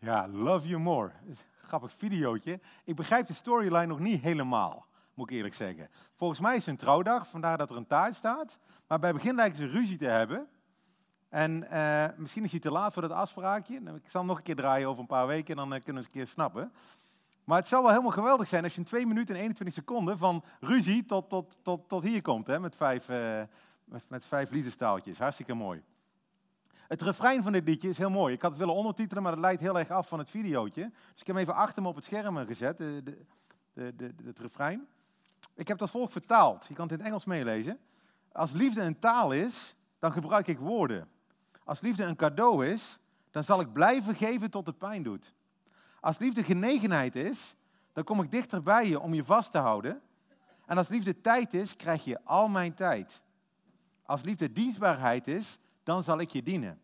Ja, 0.00 0.28
Love 0.28 0.68
You 0.68 0.80
More. 0.80 1.10
Grappig 1.56 1.92
videootje. 1.92 2.60
Ik 2.84 2.96
begrijp 2.96 3.26
de 3.26 3.32
storyline 3.32 3.86
nog 3.86 3.98
niet 3.98 4.20
helemaal, 4.20 4.86
moet 5.14 5.30
ik 5.30 5.36
eerlijk 5.36 5.54
zeggen. 5.54 5.88
Volgens 6.14 6.40
mij 6.40 6.52
is 6.52 6.60
het 6.60 6.68
een 6.68 6.76
trouwdag, 6.76 7.28
vandaar 7.28 7.58
dat 7.58 7.70
er 7.70 7.76
een 7.76 7.86
taart 7.86 8.14
staat. 8.14 8.58
Maar 8.86 8.98
bij 8.98 9.12
begin 9.12 9.34
lijken 9.34 9.58
ze 9.58 9.66
ruzie 9.66 9.98
te 9.98 10.06
hebben. 10.06 10.48
En 11.28 11.70
eh, 11.70 12.16
misschien 12.16 12.44
is 12.44 12.50
hij 12.50 12.60
te 12.60 12.70
laat 12.70 12.92
voor 12.92 13.02
dat 13.02 13.10
afspraakje. 13.10 13.80
Nou, 13.80 13.96
ik 13.96 14.10
zal 14.10 14.24
nog 14.24 14.36
een 14.36 14.42
keer 14.42 14.56
draaien 14.56 14.88
over 14.88 15.00
een 15.00 15.06
paar 15.06 15.26
weken 15.26 15.50
en 15.50 15.56
dan 15.56 15.74
uh, 15.74 15.84
kunnen 15.84 15.92
we 15.92 15.98
eens 15.98 16.06
een 16.06 16.12
keer 16.12 16.26
snappen. 16.26 16.72
Maar 17.44 17.58
het 17.58 17.68
zou 17.68 17.82
wel 17.82 17.90
helemaal 17.90 18.12
geweldig 18.12 18.48
zijn 18.48 18.62
als 18.62 18.72
je 18.72 18.78
in 18.78 18.86
2 18.86 19.06
minuten 19.06 19.34
en 19.34 19.40
21 19.40 19.74
seconden 19.74 20.18
van 20.18 20.44
ruzie 20.60 21.04
tot, 21.04 21.28
tot, 21.28 21.56
tot, 21.62 21.88
tot 21.88 22.02
hier 22.02 22.22
komt. 22.22 22.46
Hè, 22.46 22.60
met, 22.60 22.76
vijf, 22.76 23.08
uh, 23.08 23.42
met, 23.84 24.04
met 24.08 24.24
vijf 24.24 24.50
liefdestaaltjes. 24.50 25.18
Hartstikke 25.18 25.54
mooi. 25.54 25.82
Het 26.90 27.02
refrein 27.02 27.42
van 27.42 27.52
dit 27.52 27.64
liedje 27.64 27.88
is 27.88 27.98
heel 27.98 28.10
mooi. 28.10 28.34
Ik 28.34 28.42
had 28.42 28.50
het 28.50 28.60
willen 28.60 28.74
ondertitelen, 28.74 29.22
maar 29.22 29.32
dat 29.32 29.40
leidt 29.40 29.60
heel 29.60 29.78
erg 29.78 29.90
af 29.90 30.08
van 30.08 30.18
het 30.18 30.30
videootje. 30.30 30.82
Dus 30.82 31.20
ik 31.20 31.26
heb 31.26 31.36
hem 31.36 31.36
even 31.36 31.54
achter 31.54 31.82
me 31.82 31.88
op 31.88 31.94
het 31.94 32.04
scherm 32.04 32.36
gezet, 32.46 32.78
de, 32.78 33.02
de, 33.72 33.96
de, 33.96 34.14
het 34.24 34.38
refrein. 34.38 34.86
Ik 35.54 35.68
heb 35.68 35.78
dat 35.78 35.90
volg 35.90 36.12
vertaald. 36.12 36.66
Je 36.66 36.74
kan 36.74 36.84
het 36.84 36.92
in 36.92 36.98
het 36.98 37.06
Engels 37.06 37.24
meelezen. 37.24 37.78
Als 38.32 38.52
liefde 38.52 38.82
een 38.82 38.98
taal 38.98 39.32
is, 39.32 39.74
dan 39.98 40.12
gebruik 40.12 40.46
ik 40.46 40.58
woorden. 40.58 41.08
Als 41.64 41.80
liefde 41.80 42.04
een 42.04 42.16
cadeau 42.16 42.66
is, 42.66 42.98
dan 43.30 43.44
zal 43.44 43.60
ik 43.60 43.72
blijven 43.72 44.14
geven 44.14 44.50
tot 44.50 44.66
het 44.66 44.78
pijn 44.78 45.02
doet. 45.02 45.34
Als 46.00 46.18
liefde 46.18 46.44
genegenheid 46.44 47.16
is, 47.16 47.54
dan 47.92 48.04
kom 48.04 48.22
ik 48.22 48.30
dichter 48.30 48.62
bij 48.62 48.88
je 48.88 49.00
om 49.00 49.14
je 49.14 49.24
vast 49.24 49.52
te 49.52 49.58
houden. 49.58 50.00
En 50.66 50.76
als 50.76 50.88
liefde 50.88 51.20
tijd 51.20 51.54
is, 51.54 51.76
krijg 51.76 52.04
je 52.04 52.24
al 52.24 52.48
mijn 52.48 52.74
tijd. 52.74 53.22
Als 54.02 54.22
liefde 54.22 54.52
dienstbaarheid 54.52 55.28
is, 55.28 55.58
dan 55.90 56.02
zal 56.02 56.20
ik 56.20 56.30
je 56.30 56.42
dienen. 56.42 56.80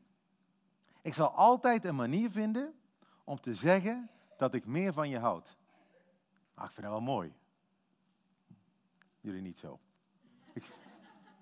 Ik 1.02 1.14
zal 1.14 1.30
altijd 1.30 1.84
een 1.84 1.94
manier 1.94 2.30
vinden 2.30 2.74
om 3.24 3.40
te 3.40 3.54
zeggen 3.54 4.10
dat 4.36 4.54
ik 4.54 4.66
meer 4.66 4.92
van 4.92 5.08
je 5.08 5.18
houd. 5.18 5.56
Ah, 6.54 6.64
ik 6.64 6.70
vind 6.70 6.82
dat 6.86 6.90
wel 6.90 7.14
mooi. 7.14 7.34
Jullie 9.20 9.40
niet 9.40 9.58
zo. 9.58 9.78
Ik, 10.52 10.62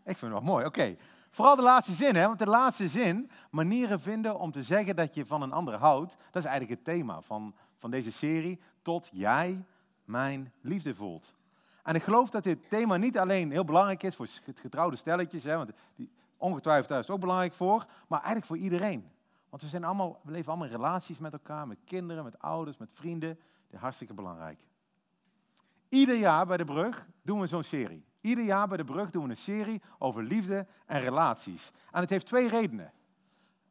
ik 0.04 0.16
vind 0.16 0.20
het 0.20 0.30
wel 0.30 0.40
mooi, 0.40 0.66
oké. 0.66 0.96
Vooral 1.30 1.56
de 1.56 1.62
laatste 1.62 1.92
zin, 1.92 2.14
hè? 2.14 2.26
want 2.26 2.38
de 2.38 2.46
laatste 2.46 2.88
zin, 2.88 3.30
manieren 3.50 4.00
vinden 4.00 4.38
om 4.38 4.52
te 4.52 4.62
zeggen 4.62 4.96
dat 4.96 5.14
je 5.14 5.26
van 5.26 5.42
een 5.42 5.52
ander 5.52 5.74
houdt, 5.74 6.16
dat 6.30 6.42
is 6.42 6.48
eigenlijk 6.48 6.80
het 6.80 6.94
thema 6.94 7.20
van, 7.20 7.54
van 7.78 7.90
deze 7.90 8.12
serie, 8.12 8.60
tot 8.82 9.08
jij 9.12 9.64
mijn 10.04 10.52
liefde 10.60 10.94
voelt. 10.94 11.34
En 11.82 11.94
ik 11.94 12.02
geloof 12.02 12.30
dat 12.30 12.44
dit 12.44 12.68
thema 12.68 12.96
niet 12.96 13.18
alleen 13.18 13.50
heel 13.50 13.64
belangrijk 13.64 14.02
is 14.02 14.14
voor 14.14 14.28
getrouwde 14.54 14.96
stelletjes, 14.96 15.44
hè, 15.44 15.56
want 15.56 15.70
die, 15.94 16.10
ongetwijfeld 16.44 16.88
daar 16.88 16.98
is 16.98 17.06
het 17.06 17.14
ook 17.14 17.20
belangrijk 17.20 17.52
voor, 17.52 17.86
maar 18.08 18.18
eigenlijk 18.18 18.46
voor 18.46 18.56
iedereen. 18.56 19.10
Want 19.48 19.62
we, 19.62 19.68
zijn 19.68 19.84
allemaal, 19.84 20.20
leven 20.24 20.48
allemaal 20.48 20.66
in 20.66 20.72
relaties 20.72 21.18
met 21.18 21.32
elkaar, 21.32 21.66
met 21.66 21.78
kinderen, 21.84 22.24
met 22.24 22.38
ouders, 22.38 22.76
met 22.76 22.88
vrienden. 22.92 23.28
Dat 23.28 23.72
is 23.72 23.78
hartstikke 23.78 24.14
belangrijk. 24.14 24.58
Ieder 25.88 26.16
jaar 26.16 26.46
bij 26.46 26.56
de 26.56 26.64
brug 26.64 27.06
doen 27.22 27.40
we 27.40 27.46
zo'n 27.46 27.62
serie. 27.62 28.04
Ieder 28.20 28.44
jaar 28.44 28.68
bij 28.68 28.76
de 28.76 28.84
brug 28.84 29.10
doen 29.10 29.24
we 29.24 29.30
een 29.30 29.36
serie 29.36 29.82
over 29.98 30.22
liefde 30.22 30.66
en 30.86 31.00
relaties. 31.00 31.70
En 31.90 32.00
het 32.00 32.10
heeft 32.10 32.26
twee 32.26 32.48
redenen. 32.48 32.92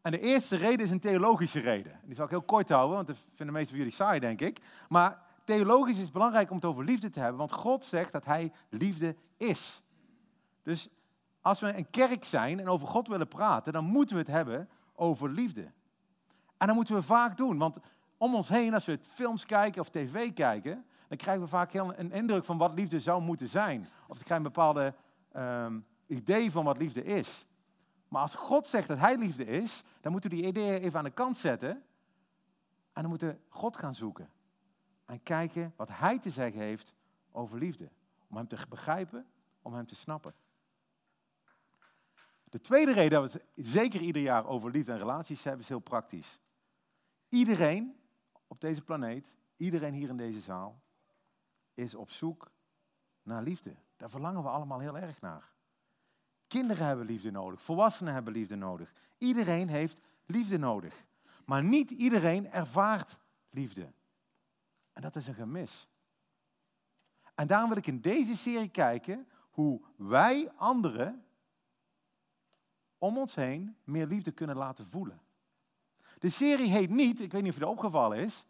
En 0.02 0.12
de 0.12 0.20
eerste 0.20 0.56
reden 0.56 0.86
is 0.86 0.92
een 0.92 1.00
theologische 1.00 1.60
reden. 1.60 2.00
Die 2.04 2.16
zal 2.16 2.26
ik 2.26 2.32
heel 2.32 2.42
kort 2.42 2.70
houden, 2.70 2.96
want 2.96 3.08
dat 3.08 3.18
vinden 3.18 3.46
de 3.46 3.52
meesten 3.52 3.70
van 3.70 3.78
jullie 3.78 3.94
saai, 3.94 4.20
denk 4.20 4.42
ik. 4.42 4.60
Maar 4.90 5.22
theologisch 5.44 5.96
is 5.96 6.04
het 6.04 6.12
belangrijk 6.12 6.50
om 6.50 6.56
het 6.56 6.66
over 6.66 6.84
liefde 6.84 7.10
te 7.10 7.20
hebben, 7.20 7.38
want 7.38 7.52
God 7.52 7.86
zegt 7.86 8.12
dat 8.12 8.26
Hij 8.26 8.52
liefde 8.70 9.16
is. 9.38 9.84
Dus 10.64 10.90
als 11.44 11.60
we 11.60 11.78
een 11.78 11.90
kerk 11.90 12.26
zijn 12.26 12.60
en 12.60 12.68
over 12.68 12.88
God 12.88 13.08
willen 13.08 13.28
praten, 13.28 13.74
dan 13.74 13.86
moeten 13.86 14.16
we 14.16 14.22
het 14.22 14.32
hebben 14.32 14.70
over 14.96 15.30
liefde. 15.30 15.72
En 16.58 16.68
dat 16.68 16.76
moeten 16.76 16.96
we 16.96 17.02
vaak 17.02 17.38
doen, 17.38 17.58
want 17.58 17.78
om 18.18 18.36
ons 18.36 18.50
heen, 18.50 18.74
als 18.74 18.86
we 18.86 19.00
films 19.14 19.46
kijken 19.46 19.82
of 19.82 19.90
tv 19.90 20.34
kijken, 20.34 20.86
dan 21.08 21.18
krijgen 21.18 21.44
we 21.44 21.50
vaak 21.50 21.72
heel 21.72 21.98
een 21.98 22.12
indruk 22.12 22.44
van 22.44 22.58
wat 22.58 22.74
liefde 22.74 23.00
zou 23.00 23.22
moeten 23.22 23.50
zijn. 23.50 23.88
Of 24.08 24.18
we 24.18 24.24
krijgen 24.24 24.46
een 24.46 24.52
bepaalde 24.52 24.94
um, 25.36 25.86
idee 26.08 26.52
van 26.52 26.64
wat 26.64 26.78
liefde 26.78 27.04
is. 27.04 27.46
Maar 28.08 28.22
als 28.22 28.36
God 28.36 28.68
zegt 28.68 28.88
dat 28.88 28.98
Hij 28.98 29.18
liefde 29.18 29.46
is, 29.46 29.84
dan 30.02 30.12
moeten 30.12 30.30
we 30.30 30.36
die 30.36 30.46
ideeën 30.46 30.82
even 30.82 30.98
aan 30.98 31.06
de 31.06 31.12
kant 31.12 31.38
zetten. 31.38 31.70
En 32.94 33.02
dan 33.02 33.10
moeten 33.10 33.28
we 33.28 33.38
God 33.50 33.78
gaan 33.78 33.96
zoeken. 33.96 34.30
En 35.06 35.24
kijken 35.24 35.74
wat 35.76 35.90
Hij 35.92 36.20
te 36.20 36.30
zeggen 36.30 36.62
heeft 36.62 36.94
over 37.32 37.58
liefde. 37.58 37.90
Om 38.30 38.38
Hem 38.38 38.48
te 38.48 38.58
begrijpen, 38.70 39.26
om 39.62 39.74
Hem 39.74 39.88
te 39.88 39.96
snappen. 39.96 40.34
De 42.54 42.62
tweede 42.62 42.92
reden 42.92 43.22
dat 43.22 43.32
we 43.32 43.42
zeker 43.56 44.02
ieder 44.02 44.22
jaar 44.22 44.46
over 44.46 44.72
liefde 44.72 44.92
en 44.92 44.98
relaties 44.98 45.44
hebben, 45.44 45.62
is 45.62 45.68
heel 45.68 45.80
praktisch. 45.80 46.40
Iedereen 47.30 47.96
op 48.48 48.62
deze 48.62 48.82
planeet, 48.82 49.34
iedereen 49.58 49.94
hier 49.94 50.10
in 50.10 50.18
deze 50.18 50.40
zaal, 50.40 50.82
is 51.74 51.96
op 51.96 52.10
zoek 52.10 52.52
naar 53.24 53.44
liefde. 53.44 53.76
Daar 53.98 54.10
verlangen 54.10 54.44
we 54.44 54.50
allemaal 54.50 54.80
heel 54.80 54.98
erg 54.98 55.22
naar. 55.22 55.52
Kinderen 56.48 56.86
hebben 56.86 57.06
liefde 57.06 57.32
nodig, 57.32 57.62
volwassenen 57.62 58.14
hebben 58.14 58.34
liefde 58.34 58.56
nodig. 58.56 58.94
Iedereen 59.18 59.68
heeft 59.68 60.02
liefde 60.26 60.58
nodig. 60.58 61.06
Maar 61.46 61.64
niet 61.64 61.92
iedereen 61.92 62.52
ervaart 62.52 63.18
liefde. 63.50 63.94
En 64.92 65.02
dat 65.02 65.16
is 65.16 65.28
een 65.28 65.34
gemis. 65.34 65.88
En 67.36 67.48
daarom 67.48 67.70
wil 67.70 67.78
ik 67.78 67.88
in 67.88 68.02
deze 68.02 68.38
serie 68.38 68.70
kijken 68.70 69.28
hoe 69.50 69.82
wij 69.96 70.52
anderen 70.56 71.26
om 73.04 73.18
ons 73.18 73.36
heen 73.36 73.76
meer 73.84 74.08
liefde 74.08 74.32
kunnen 74.32 74.56
laten 74.56 74.88
voelen. 74.88 75.22
De 76.20 76.30
serie 76.30 76.70
heet 76.70 76.90
niet, 76.90 77.20
ik 77.20 77.32
weet 77.32 77.42
niet 77.42 77.52
of 77.52 77.58
je 77.58 77.68
opgevallen 77.68 78.18
is, 78.18 78.46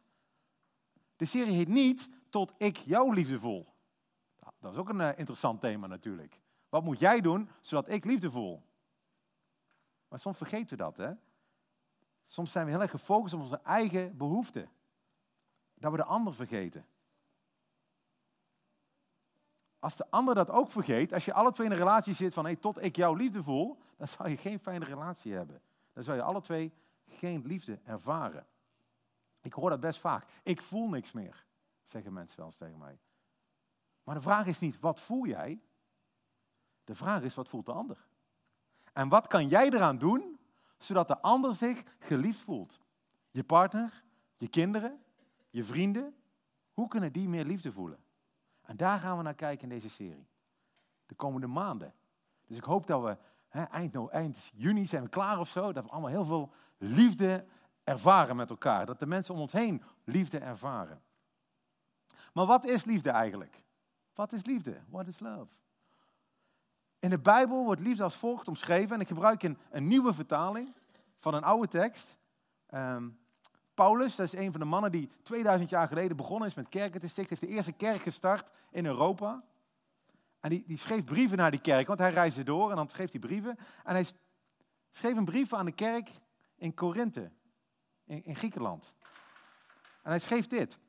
de 1.15 1.25
serie 1.25 1.53
heet 1.53 1.67
niet 1.67 2.09
tot 2.29 2.53
ik 2.57 2.77
jouw 2.77 3.11
liefde 3.11 3.39
voel. 3.39 3.67
Dat 4.59 4.71
is 4.71 4.77
ook 4.77 4.89
een 4.89 4.99
uh, 4.99 5.17
interessant 5.17 5.61
thema 5.61 5.87
natuurlijk. 5.87 6.39
Wat 6.69 6.83
moet 6.83 6.99
jij 6.99 7.21
doen 7.21 7.49
zodat 7.59 7.89
ik 7.89 8.05
liefde 8.05 8.31
voel? 8.31 8.63
Maar 10.07 10.19
soms 10.19 10.37
vergeten 10.37 10.77
we 10.77 10.83
dat, 10.83 10.97
hè? 10.97 11.13
Soms 12.23 12.51
zijn 12.51 12.65
we 12.65 12.71
heel 12.71 12.81
erg 12.81 12.91
gefocust 12.91 13.33
op 13.33 13.41
onze 13.41 13.61
eigen 13.63 14.17
behoeften. 14.17 14.69
Dat 15.73 15.91
we 15.91 15.97
de 15.97 16.03
ander 16.03 16.33
vergeten. 16.33 16.85
Als 19.83 19.95
de 19.95 20.05
ander 20.09 20.35
dat 20.35 20.49
ook 20.49 20.71
vergeet, 20.71 21.13
als 21.13 21.25
je 21.25 21.33
alle 21.33 21.51
twee 21.51 21.65
in 21.65 21.71
een 21.71 21.77
relatie 21.77 22.13
zit 22.13 22.33
van 22.33 22.45
hey, 22.45 22.55
tot 22.55 22.83
ik 22.83 22.95
jouw 22.95 23.13
liefde 23.13 23.43
voel, 23.43 23.77
dan 23.97 24.07
zou 24.07 24.29
je 24.29 24.37
geen 24.37 24.59
fijne 24.59 24.85
relatie 24.85 25.33
hebben. 25.33 25.61
Dan 25.93 26.03
zou 26.03 26.17
je 26.17 26.23
alle 26.23 26.41
twee 26.41 26.73
geen 27.07 27.41
liefde 27.45 27.79
ervaren. 27.83 28.45
Ik 29.41 29.53
hoor 29.53 29.69
dat 29.69 29.79
best 29.79 29.99
vaak. 29.99 30.25
Ik 30.43 30.61
voel 30.61 30.89
niks 30.89 31.11
meer, 31.11 31.45
zeggen 31.81 32.13
mensen 32.13 32.37
wel 32.37 32.45
eens 32.45 32.55
tegen 32.55 32.77
mij. 32.77 32.99
Maar 34.03 34.15
de 34.15 34.21
vraag 34.21 34.45
is 34.45 34.59
niet, 34.59 34.79
wat 34.79 34.99
voel 34.99 35.25
jij? 35.25 35.61
De 36.83 36.95
vraag 36.95 37.21
is, 37.21 37.35
wat 37.35 37.49
voelt 37.49 37.65
de 37.65 37.73
ander? 37.73 38.07
En 38.93 39.09
wat 39.09 39.27
kan 39.27 39.47
jij 39.47 39.69
eraan 39.69 39.97
doen, 39.97 40.39
zodat 40.77 41.07
de 41.07 41.21
ander 41.21 41.55
zich 41.55 41.83
geliefd 41.99 42.39
voelt? 42.39 42.79
Je 43.31 43.43
partner, 43.43 44.03
je 44.37 44.47
kinderen, 44.47 45.03
je 45.49 45.63
vrienden, 45.63 46.15
hoe 46.73 46.87
kunnen 46.87 47.11
die 47.11 47.29
meer 47.29 47.45
liefde 47.45 47.71
voelen? 47.71 48.03
En 48.63 48.77
daar 48.77 48.99
gaan 48.99 49.17
we 49.17 49.23
naar 49.23 49.33
kijken 49.33 49.63
in 49.63 49.69
deze 49.69 49.89
serie. 49.89 50.27
De 51.05 51.15
komende 51.15 51.47
maanden. 51.47 51.93
Dus 52.47 52.57
ik 52.57 52.63
hoop 52.63 52.87
dat 52.87 53.03
we 53.03 53.17
eind, 53.69 53.93
nou, 53.93 54.11
eind 54.11 54.51
juni 54.53 54.87
zijn 54.87 55.03
we 55.03 55.09
klaar 55.09 55.39
of 55.39 55.49
zo. 55.49 55.71
Dat 55.71 55.83
we 55.83 55.89
allemaal 55.89 56.09
heel 56.09 56.25
veel 56.25 56.53
liefde 56.77 57.45
ervaren 57.83 58.35
met 58.35 58.49
elkaar. 58.49 58.85
Dat 58.85 58.99
de 58.99 59.05
mensen 59.05 59.33
om 59.33 59.39
ons 59.39 59.51
heen 59.51 59.83
liefde 60.03 60.37
ervaren. 60.37 61.01
Maar 62.33 62.45
wat 62.45 62.65
is 62.65 62.83
liefde 62.83 63.09
eigenlijk? 63.09 63.63
Wat 64.13 64.33
is 64.33 64.45
liefde? 64.45 64.81
What 64.89 65.07
is 65.07 65.19
love? 65.19 65.53
In 66.99 67.09
de 67.09 67.19
Bijbel 67.19 67.63
wordt 67.63 67.81
liefde 67.81 68.03
als 68.03 68.15
volgt 68.15 68.47
omschreven. 68.47 68.95
En 68.95 69.01
ik 69.01 69.07
gebruik 69.07 69.43
een, 69.43 69.57
een 69.69 69.87
nieuwe 69.87 70.13
vertaling 70.13 70.73
van 71.19 71.33
een 71.33 71.43
oude 71.43 71.67
tekst. 71.67 72.17
Um, 72.73 73.19
Paulus, 73.73 74.15
dat 74.15 74.25
is 74.33 74.39
een 74.39 74.51
van 74.51 74.59
de 74.59 74.65
mannen 74.65 74.91
die 74.91 75.09
2000 75.21 75.69
jaar 75.69 75.87
geleden 75.87 76.17
begonnen 76.17 76.47
is 76.47 76.53
met 76.53 76.69
kerken 76.69 76.99
te 76.99 77.07
stichten. 77.07 77.37
heeft 77.37 77.51
de 77.51 77.57
eerste 77.57 77.71
kerk 77.71 78.01
gestart 78.01 78.49
in 78.71 78.85
Europa. 78.85 79.43
En 80.39 80.49
die, 80.49 80.63
die 80.67 80.77
schreef 80.77 81.03
brieven 81.03 81.37
naar 81.37 81.51
die 81.51 81.61
kerk, 81.61 81.87
want 81.87 81.99
hij 81.99 82.11
reisde 82.11 82.43
door 82.43 82.69
en 82.69 82.75
dan 82.75 82.89
schreef 82.89 83.11
hij 83.11 83.19
brieven. 83.19 83.57
En 83.83 83.93
hij 83.93 84.05
schreef 84.91 85.17
een 85.17 85.25
brief 85.25 85.53
aan 85.53 85.65
de 85.65 85.71
kerk 85.71 86.09
in 86.55 86.73
Korinthe, 86.73 87.31
in, 88.05 88.25
in 88.25 88.35
Griekenland. 88.35 88.93
En 90.01 90.09
hij 90.09 90.19
schreef 90.19 90.47
dit. 90.47 90.79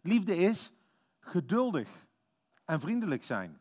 Liefde 0.00 0.36
is 0.36 0.72
geduldig 1.20 1.88
en 2.64 2.80
vriendelijk 2.80 3.24
zijn. 3.24 3.60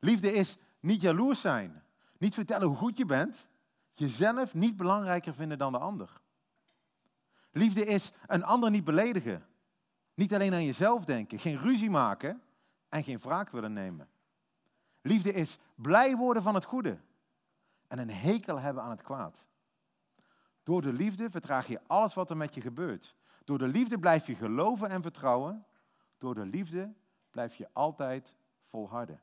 Liefde 0.00 0.32
is 0.32 0.56
niet 0.80 1.00
jaloers 1.00 1.40
zijn. 1.40 1.82
Niet 2.18 2.34
vertellen 2.34 2.66
hoe 2.66 2.76
goed 2.76 2.98
je 2.98 3.04
bent. 3.04 3.46
Jezelf 3.94 4.54
niet 4.54 4.76
belangrijker 4.76 5.34
vinden 5.34 5.58
dan 5.58 5.72
de 5.72 5.78
ander. 5.78 6.20
Liefde 7.50 7.84
is 7.84 8.12
een 8.26 8.44
ander 8.44 8.70
niet 8.70 8.84
beledigen. 8.84 9.46
Niet 10.14 10.34
alleen 10.34 10.52
aan 10.52 10.64
jezelf 10.64 11.04
denken. 11.04 11.38
Geen 11.38 11.58
ruzie 11.58 11.90
maken 11.90 12.42
en 12.88 13.04
geen 13.04 13.18
wraak 13.18 13.50
willen 13.50 13.72
nemen. 13.72 14.08
Liefde 15.00 15.32
is 15.32 15.58
blij 15.74 16.16
worden 16.16 16.42
van 16.42 16.54
het 16.54 16.64
goede 16.64 16.98
en 17.88 17.98
een 17.98 18.10
hekel 18.10 18.58
hebben 18.58 18.82
aan 18.82 18.90
het 18.90 19.02
kwaad. 19.02 19.46
Door 20.62 20.82
de 20.82 20.92
liefde 20.92 21.30
vertraag 21.30 21.66
je 21.66 21.80
alles 21.86 22.14
wat 22.14 22.30
er 22.30 22.36
met 22.36 22.54
je 22.54 22.60
gebeurt. 22.60 23.16
Door 23.44 23.58
de 23.58 23.68
liefde 23.68 23.98
blijf 23.98 24.26
je 24.26 24.34
geloven 24.34 24.90
en 24.90 25.02
vertrouwen. 25.02 25.66
Door 26.18 26.34
de 26.34 26.46
liefde 26.46 26.92
blijf 27.30 27.54
je 27.54 27.68
altijd 27.72 28.34
volharden. 28.66 29.20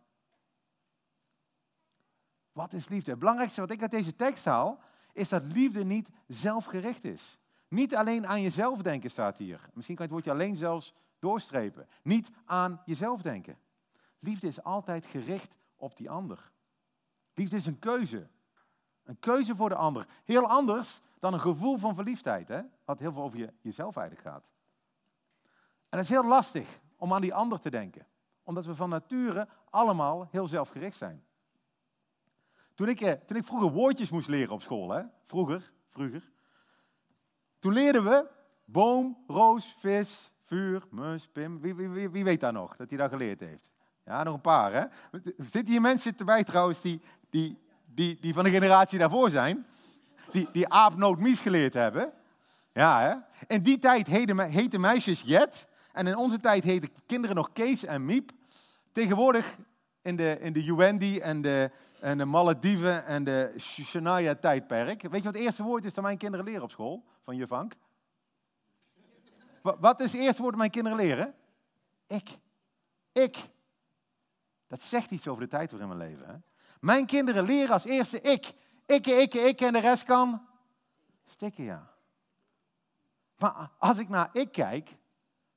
Wat 2.51 2.73
is 2.73 2.87
liefde? 2.87 3.11
Het 3.11 3.19
belangrijkste 3.19 3.61
wat 3.61 3.71
ik 3.71 3.81
uit 3.81 3.91
deze 3.91 4.15
tekst 4.15 4.45
haal, 4.45 4.79
is 5.13 5.29
dat 5.29 5.43
liefde 5.43 5.83
niet 5.83 6.09
zelfgericht 6.27 7.03
is. 7.03 7.39
Niet 7.67 7.95
alleen 7.95 8.27
aan 8.27 8.41
jezelf 8.41 8.81
denken 8.81 9.11
staat 9.11 9.37
hier. 9.37 9.69
Misschien 9.73 9.95
kan 9.95 10.07
je 10.07 10.13
het 10.13 10.23
woordje 10.23 10.31
alleen 10.31 10.55
zelfs 10.55 10.93
doorstrepen. 11.19 11.87
Niet 12.03 12.29
aan 12.45 12.81
jezelf 12.85 13.21
denken. 13.21 13.57
Liefde 14.19 14.47
is 14.47 14.63
altijd 14.63 15.05
gericht 15.05 15.55
op 15.75 15.97
die 15.97 16.09
ander. 16.09 16.51
Liefde 17.33 17.55
is 17.55 17.65
een 17.65 17.79
keuze. 17.79 18.27
Een 19.03 19.19
keuze 19.19 19.55
voor 19.55 19.69
de 19.69 19.75
ander. 19.75 20.07
Heel 20.23 20.47
anders 20.47 21.01
dan 21.19 21.33
een 21.33 21.39
gevoel 21.39 21.77
van 21.77 21.95
verliefdheid. 21.95 22.47
Hè? 22.47 22.61
Wat 22.85 22.99
heel 22.99 23.13
veel 23.13 23.23
over 23.23 23.37
je, 23.37 23.53
jezelf 23.61 23.95
eigenlijk 23.95 24.27
gaat. 24.27 24.49
En 25.89 25.97
het 25.97 26.01
is 26.01 26.09
heel 26.09 26.25
lastig 26.25 26.79
om 26.97 27.13
aan 27.13 27.21
die 27.21 27.33
ander 27.33 27.59
te 27.59 27.69
denken. 27.69 28.07
Omdat 28.43 28.65
we 28.65 28.75
van 28.75 28.89
nature 28.89 29.47
allemaal 29.69 30.27
heel 30.31 30.47
zelfgericht 30.47 30.97
zijn. 30.97 31.23
Toen 32.73 32.87
ik, 32.87 33.01
eh, 33.01 33.11
toen 33.11 33.37
ik 33.37 33.45
vroeger 33.45 33.71
woordjes 33.71 34.09
moest 34.09 34.27
leren 34.27 34.53
op 34.53 34.61
school, 34.61 34.89
hè? 34.89 35.03
vroeger, 35.25 35.71
vroeger, 35.89 36.31
toen 37.65 37.73
leerden 37.73 38.03
we 38.03 38.25
boom, 38.65 39.17
roos, 39.27 39.75
vis, 39.79 40.31
vuur, 40.45 40.83
mus, 40.89 41.27
pim. 41.31 41.61
Wie, 41.61 41.75
wie, 41.75 41.89
wie, 41.89 42.09
wie 42.09 42.23
weet 42.23 42.39
daar 42.39 42.53
nog 42.53 42.75
dat 42.75 42.89
hij 42.89 42.97
dat 42.97 43.11
geleerd 43.11 43.39
heeft? 43.39 43.71
Ja, 44.03 44.23
nog 44.23 44.33
een 44.33 44.41
paar. 44.41 44.73
Hè? 44.73 44.85
Zitten 45.37 45.67
hier 45.67 45.81
mensen 45.81 46.17
erbij 46.17 46.43
trouwens 46.43 46.81
die, 46.81 47.01
die, 47.29 47.59
die, 47.85 48.17
die 48.21 48.33
van 48.33 48.43
de 48.43 48.49
generatie 48.49 48.99
daarvoor 48.99 49.29
zijn? 49.29 49.65
Die, 50.31 50.47
die 50.51 50.69
aapnoot 50.69 51.19
mies 51.19 51.39
geleerd 51.39 51.73
hebben? 51.73 52.11
Ja, 52.73 53.01
hè? 53.01 53.15
In 53.55 53.61
die 53.61 53.79
tijd 53.79 54.07
heten 54.07 54.81
meisjes 54.81 55.21
Jet. 55.21 55.67
En 55.91 56.07
in 56.07 56.17
onze 56.17 56.39
tijd 56.39 56.63
heten 56.63 56.89
kinderen 57.05 57.35
nog 57.35 57.53
Kees 57.53 57.83
en 57.83 58.05
Miep. 58.05 58.31
Tegenwoordig 58.91 59.57
in 60.01 60.15
de, 60.15 60.37
in 60.39 60.53
de 60.53 60.63
Juwendi 60.63 61.19
en 61.19 61.41
de, 61.41 61.71
en 61.99 62.17
de 62.17 62.25
Malediven 62.25 63.05
en 63.05 63.23
de 63.23 63.53
Shania-tijdperk. 63.57 65.01
Weet 65.01 65.11
je 65.11 65.23
wat 65.23 65.33
het 65.33 65.43
eerste 65.43 65.63
woord 65.63 65.85
is 65.85 65.93
dat 65.93 66.03
mijn 66.03 66.17
kinderen 66.17 66.45
leren 66.45 66.63
op 66.63 66.71
school? 66.71 67.03
Van 67.23 67.47
vank? 67.47 67.73
Wat 69.61 69.99
is 69.99 70.11
het 70.11 70.21
eerste 70.21 70.41
woord 70.41 70.51
dat 70.51 70.59
mijn 70.59 70.71
kinderen 70.71 70.97
leren? 70.97 71.35
Ik. 72.07 72.37
Ik. 73.11 73.49
Dat 74.67 74.81
zegt 74.81 75.11
iets 75.11 75.27
over 75.27 75.43
de 75.43 75.49
tijd 75.49 75.71
waarin 75.71 75.89
we 75.89 75.95
leven. 75.95 76.27
Hè? 76.27 76.35
Mijn 76.79 77.05
kinderen 77.05 77.43
leren 77.43 77.73
als 77.73 77.85
eerste 77.85 78.21
ik. 78.21 78.53
Ik, 78.85 79.07
ik, 79.07 79.33
ik 79.33 79.61
en 79.61 79.73
de 79.73 79.79
rest 79.79 80.03
kan 80.03 80.47
stikken, 81.25 81.63
ja. 81.63 81.93
Maar 83.37 83.69
als 83.77 83.97
ik 83.97 84.09
naar 84.09 84.29
ik 84.33 84.51
kijk, 84.51 84.89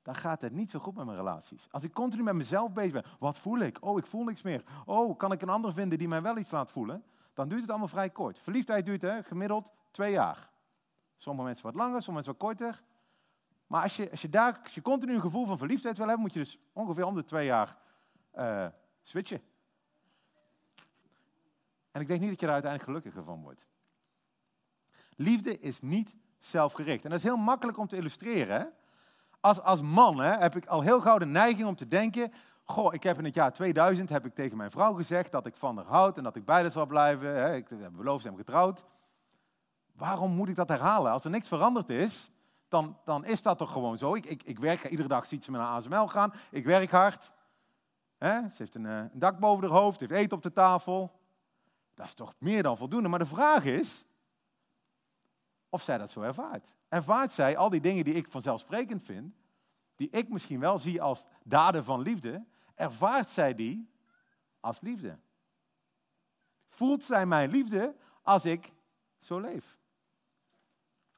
dan 0.08 0.16
gaat 0.16 0.40
het 0.40 0.52
niet 0.52 0.70
zo 0.70 0.78
goed 0.78 0.94
met 0.94 1.04
mijn 1.04 1.16
relaties. 1.16 1.68
Als 1.70 1.82
ik 1.82 1.92
continu 1.92 2.22
met 2.22 2.34
mezelf 2.34 2.72
bezig 2.72 2.92
ben, 2.92 3.04
wat 3.18 3.38
voel 3.38 3.58
ik? 3.58 3.84
Oh, 3.84 3.98
ik 3.98 4.06
voel 4.06 4.24
niks 4.24 4.42
meer. 4.42 4.64
Oh, 4.84 5.16
kan 5.16 5.32
ik 5.32 5.42
een 5.42 5.48
ander 5.48 5.72
vinden 5.72 5.98
die 5.98 6.08
mij 6.08 6.22
wel 6.22 6.38
iets 6.38 6.50
laat 6.50 6.70
voelen? 6.70 7.04
Dan 7.34 7.48
duurt 7.48 7.60
het 7.60 7.70
allemaal 7.70 7.88
vrij 7.88 8.10
kort. 8.10 8.38
Verliefdheid 8.38 8.86
duurt 8.86 9.02
hè, 9.02 9.22
gemiddeld 9.22 9.72
twee 9.90 10.12
jaar. 10.12 10.50
Sommige 11.16 11.46
mensen 11.46 11.64
wat 11.64 11.74
langer, 11.74 12.02
sommige 12.02 12.28
mensen 12.28 12.32
wat 12.32 12.58
korter. 12.58 12.82
Maar 13.66 13.82
als 13.82 13.96
je, 13.96 14.10
als 14.10 14.22
je, 14.22 14.28
daar, 14.28 14.60
als 14.62 14.74
je 14.74 14.82
continu 14.82 15.14
een 15.14 15.20
gevoel 15.20 15.46
van 15.46 15.58
verliefdheid 15.58 15.96
wil 15.96 16.06
hebben, 16.06 16.24
moet 16.24 16.34
je 16.34 16.40
dus 16.40 16.58
ongeveer 16.72 17.04
om 17.04 17.14
de 17.14 17.24
twee 17.24 17.46
jaar 17.46 17.76
uh, 18.38 18.66
switchen. 19.02 19.40
En 21.90 22.00
ik 22.00 22.08
denk 22.08 22.20
niet 22.20 22.30
dat 22.30 22.40
je 22.40 22.46
er 22.46 22.52
uiteindelijk 22.52 22.90
gelukkiger 22.90 23.24
van 23.24 23.42
wordt. 23.42 23.66
Liefde 25.16 25.58
is 25.58 25.80
niet 25.80 26.14
zelfgericht. 26.38 27.04
En 27.04 27.10
dat 27.10 27.18
is 27.18 27.24
heel 27.24 27.36
makkelijk 27.36 27.78
om 27.78 27.86
te 27.86 27.96
illustreren. 27.96 28.60
Hè? 28.60 28.66
Als, 29.40 29.60
als 29.60 29.80
man 29.80 30.20
hè, 30.20 30.36
heb 30.36 30.56
ik 30.56 30.66
al 30.66 30.80
heel 30.80 31.00
gauw 31.00 31.18
de 31.18 31.26
neiging 31.26 31.68
om 31.68 31.76
te 31.76 31.88
denken... 31.88 32.32
Goh, 32.64 32.94
ik 32.94 33.02
heb 33.02 33.18
in 33.18 33.24
het 33.24 33.34
jaar 33.34 33.52
2000 33.52 34.08
heb 34.08 34.26
ik 34.26 34.34
tegen 34.34 34.56
mijn 34.56 34.70
vrouw 34.70 34.94
gezegd 34.94 35.32
dat 35.32 35.46
ik 35.46 35.56
van 35.56 35.76
haar 35.76 35.86
houd 35.86 36.16
en 36.16 36.22
dat 36.22 36.36
ik 36.36 36.44
bij 36.44 36.60
haar 36.60 36.70
zal 36.70 36.86
blijven. 36.86 37.34
Hè. 37.34 37.54
Ik 37.54 37.68
heb 37.68 37.92
beloofd, 37.92 38.22
ze 38.22 38.28
hebben 38.28 38.44
getrouwd. 38.44 38.84
Waarom 39.92 40.30
moet 40.30 40.48
ik 40.48 40.56
dat 40.56 40.68
herhalen? 40.68 41.12
Als 41.12 41.24
er 41.24 41.30
niks 41.30 41.48
veranderd 41.48 41.90
is, 41.90 42.30
dan, 42.68 42.98
dan 43.04 43.24
is 43.24 43.42
dat 43.42 43.58
toch 43.58 43.72
gewoon 43.72 43.98
zo. 43.98 44.14
Ik, 44.14 44.26
ik, 44.26 44.42
ik 44.42 44.58
werk, 44.58 44.88
iedere 44.88 45.08
dag 45.08 45.26
ziet 45.26 45.44
ze 45.44 45.50
me 45.50 45.58
naar 45.58 45.66
ASML 45.66 46.08
gaan. 46.08 46.32
Ik 46.50 46.64
werk 46.64 46.90
hard. 46.90 47.32
Hè? 48.18 48.40
Ze 48.40 48.54
heeft 48.56 48.74
een, 48.74 48.86
eh, 48.86 48.96
een 48.96 49.10
dak 49.12 49.38
boven 49.38 49.68
haar 49.68 49.78
hoofd, 49.78 50.00
heeft 50.00 50.12
eten 50.12 50.36
op 50.36 50.42
de 50.42 50.52
tafel. 50.52 51.12
Dat 51.94 52.06
is 52.06 52.14
toch 52.14 52.34
meer 52.38 52.62
dan 52.62 52.76
voldoende. 52.76 53.08
Maar 53.08 53.18
de 53.18 53.26
vraag 53.26 53.64
is 53.64 54.04
of 55.68 55.82
zij 55.82 55.98
dat 55.98 56.10
zo 56.10 56.20
ervaart. 56.20 56.72
Ervaart 56.88 57.32
zij 57.32 57.56
al 57.56 57.70
die 57.70 57.80
dingen 57.80 58.04
die 58.04 58.14
ik 58.14 58.28
vanzelfsprekend 58.30 59.02
vind, 59.02 59.34
die 59.96 60.10
ik 60.10 60.28
misschien 60.28 60.60
wel 60.60 60.78
zie 60.78 61.02
als 61.02 61.26
daden 61.44 61.84
van 61.84 62.00
liefde, 62.00 62.44
ervaart 62.74 63.28
zij 63.28 63.54
die 63.54 63.90
als 64.60 64.80
liefde? 64.80 65.18
Voelt 66.68 67.04
zij 67.04 67.26
mijn 67.26 67.50
liefde 67.50 67.94
als 68.22 68.44
ik 68.44 68.72
zo 69.18 69.38
leef? 69.38 69.78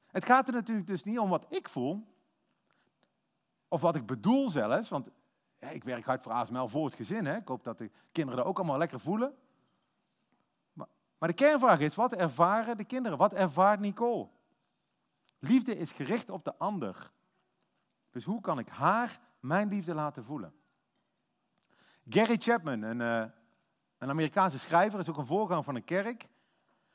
Het 0.06 0.24
gaat 0.24 0.46
er 0.46 0.54
natuurlijk 0.54 0.86
dus 0.86 1.04
niet 1.04 1.18
om 1.18 1.28
wat 1.28 1.46
ik 1.48 1.68
voel, 1.68 2.06
of 3.68 3.80
wat 3.80 3.94
ik 3.94 4.06
bedoel 4.06 4.48
zelfs, 4.48 4.88
want 4.88 5.08
ik 5.58 5.84
werk 5.84 6.04
hard 6.04 6.22
voor 6.22 6.32
ASML 6.32 6.68
voor 6.68 6.84
het 6.84 6.94
gezin. 6.94 7.26
Hè. 7.26 7.36
Ik 7.36 7.48
hoop 7.48 7.64
dat 7.64 7.78
de 7.78 7.90
kinderen 8.12 8.44
ook 8.44 8.56
allemaal 8.56 8.78
lekker 8.78 9.00
voelen. 9.00 9.34
Maar 11.18 11.28
de 11.28 11.34
kernvraag 11.34 11.78
is, 11.78 11.94
wat 11.94 12.14
ervaren 12.14 12.76
de 12.76 12.84
kinderen? 12.84 13.18
Wat 13.18 13.32
ervaart 13.32 13.80
Nicole? 13.80 14.28
Liefde 15.40 15.76
is 15.76 15.92
gericht 15.92 16.30
op 16.30 16.44
de 16.44 16.56
ander. 16.58 17.12
Dus 18.10 18.24
hoe 18.24 18.40
kan 18.40 18.58
ik 18.58 18.68
haar 18.68 19.20
mijn 19.40 19.68
liefde 19.68 19.94
laten 19.94 20.24
voelen? 20.24 20.54
Gary 22.08 22.36
Chapman, 22.36 22.82
een, 22.82 23.00
uh, 23.00 23.30
een 23.98 24.08
Amerikaanse 24.08 24.58
schrijver, 24.58 24.98
is 24.98 25.08
ook 25.08 25.16
een 25.16 25.26
voorganger 25.26 25.64
van 25.64 25.74
een 25.74 25.84
kerk. 25.84 26.28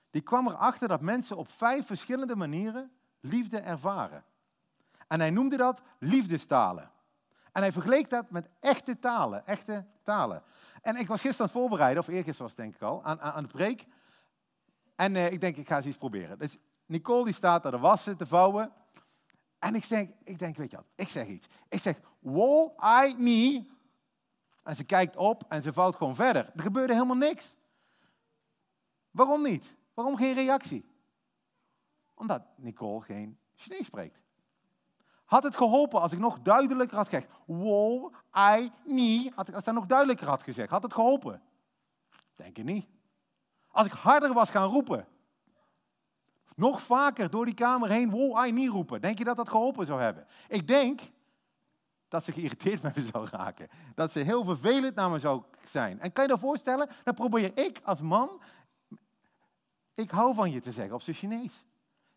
Die 0.09 0.21
kwam 0.21 0.47
erachter 0.47 0.87
dat 0.87 1.01
mensen 1.01 1.37
op 1.37 1.49
vijf 1.49 1.85
verschillende 1.85 2.35
manieren 2.35 2.91
liefde 3.19 3.59
ervaren. 3.59 4.23
En 5.07 5.19
hij 5.19 5.29
noemde 5.29 5.57
dat 5.57 5.81
liefdestalen. 5.99 6.91
En 7.51 7.61
hij 7.61 7.71
vergeleek 7.71 8.09
dat 8.09 8.31
met 8.31 8.49
echte 8.59 8.99
talen, 8.99 9.45
echte 9.45 9.85
talen. 10.03 10.43
En 10.81 10.95
ik 10.95 11.07
was 11.07 11.21
gisteren 11.21 11.39
aan 11.39 11.53
het 11.53 11.61
voorbereiden, 11.61 12.03
of 12.03 12.07
eergisteren 12.07 12.41
was 12.41 12.51
het 12.51 12.59
denk 12.59 12.75
ik 12.75 12.81
al, 12.81 13.03
aan, 13.03 13.21
aan, 13.21 13.43
het 13.43 13.51
preek. 13.51 13.85
En 14.95 15.15
uh, 15.15 15.31
ik 15.31 15.41
denk, 15.41 15.57
ik 15.57 15.67
ga 15.67 15.77
eens 15.77 15.85
iets 15.85 15.97
proberen. 15.97 16.39
Dus 16.39 16.57
Nicole 16.85 17.23
die 17.23 17.33
staat 17.33 17.63
daar 17.63 17.71
de 17.71 17.77
wassen 17.77 18.17
te 18.17 18.25
vouwen. 18.25 18.73
En 19.59 19.75
ik 19.75 19.87
denk, 19.87 20.13
ik 20.23 20.39
denk, 20.39 20.55
weet 20.55 20.71
je 20.71 20.77
wat, 20.77 20.85
ik 20.95 21.07
zeg 21.07 21.27
iets. 21.27 21.47
Ik 21.69 21.79
zeg, 21.79 21.99
wow, 22.19 22.83
I 22.83 23.15
me. 23.17 23.65
En 24.63 24.75
ze 24.75 24.83
kijkt 24.83 25.15
op 25.15 25.43
en 25.49 25.63
ze 25.63 25.73
vouwt 25.73 25.95
gewoon 25.95 26.15
verder. 26.15 26.51
Er 26.55 26.61
gebeurde 26.61 26.93
helemaal 26.93 27.15
niks. 27.15 27.55
Waarom 29.11 29.41
niet? 29.41 29.77
Waarom 29.93 30.17
geen 30.17 30.33
reactie? 30.33 30.85
Omdat 32.13 32.41
Nicole 32.55 33.01
geen 33.01 33.37
Chinees 33.55 33.85
spreekt. 33.85 34.19
Had 35.25 35.43
het 35.43 35.55
geholpen 35.55 36.01
als 36.01 36.11
ik 36.11 36.19
nog 36.19 36.39
duidelijker 36.39 36.97
had 36.97 37.09
gezegd, 37.09 37.27
wow, 37.45 38.13
I, 38.57 38.71
me, 38.83 39.31
als 39.35 39.47
ik 39.47 39.53
dat 39.63 39.73
nog 39.73 39.85
duidelijker 39.85 40.27
had 40.27 40.43
gezegd, 40.43 40.69
had 40.69 40.83
het 40.83 40.93
geholpen? 40.93 41.41
Denk 42.35 42.57
ik 42.57 42.63
niet. 42.63 42.87
Als 43.67 43.85
ik 43.85 43.91
harder 43.91 44.33
was 44.33 44.49
gaan 44.49 44.69
roepen, 44.69 45.07
nog 46.55 46.81
vaker 46.81 47.29
door 47.29 47.45
die 47.45 47.53
kamer 47.53 47.89
heen, 47.89 48.09
I, 48.45 48.51
me 48.51 48.67
roepen, 48.67 49.01
denk 49.01 49.17
je 49.17 49.23
dat 49.23 49.37
dat 49.37 49.49
geholpen 49.49 49.85
zou 49.85 50.01
hebben? 50.01 50.27
Ik 50.47 50.67
denk 50.67 51.01
dat 52.07 52.23
ze 52.23 52.31
geïrriteerd 52.31 52.81
met 52.83 52.95
me 52.95 53.01
zou 53.01 53.27
raken. 53.31 53.67
Dat 53.95 54.11
ze 54.11 54.19
heel 54.19 54.43
vervelend 54.43 54.95
naar 54.95 55.09
me 55.09 55.19
zou 55.19 55.43
zijn. 55.67 55.99
En 55.99 56.11
kan 56.11 56.23
je 56.23 56.29
dat 56.29 56.39
voorstellen? 56.39 56.89
Dan 57.03 57.13
probeer 57.13 57.57
ik 57.57 57.79
als 57.83 58.01
man, 58.01 58.41
ik 59.93 60.11
hou 60.11 60.33
van 60.33 60.51
je 60.51 60.59
te 60.59 60.71
zeggen 60.71 60.95
op 60.95 61.01
zijn 61.01 61.15
Chinees 61.15 61.65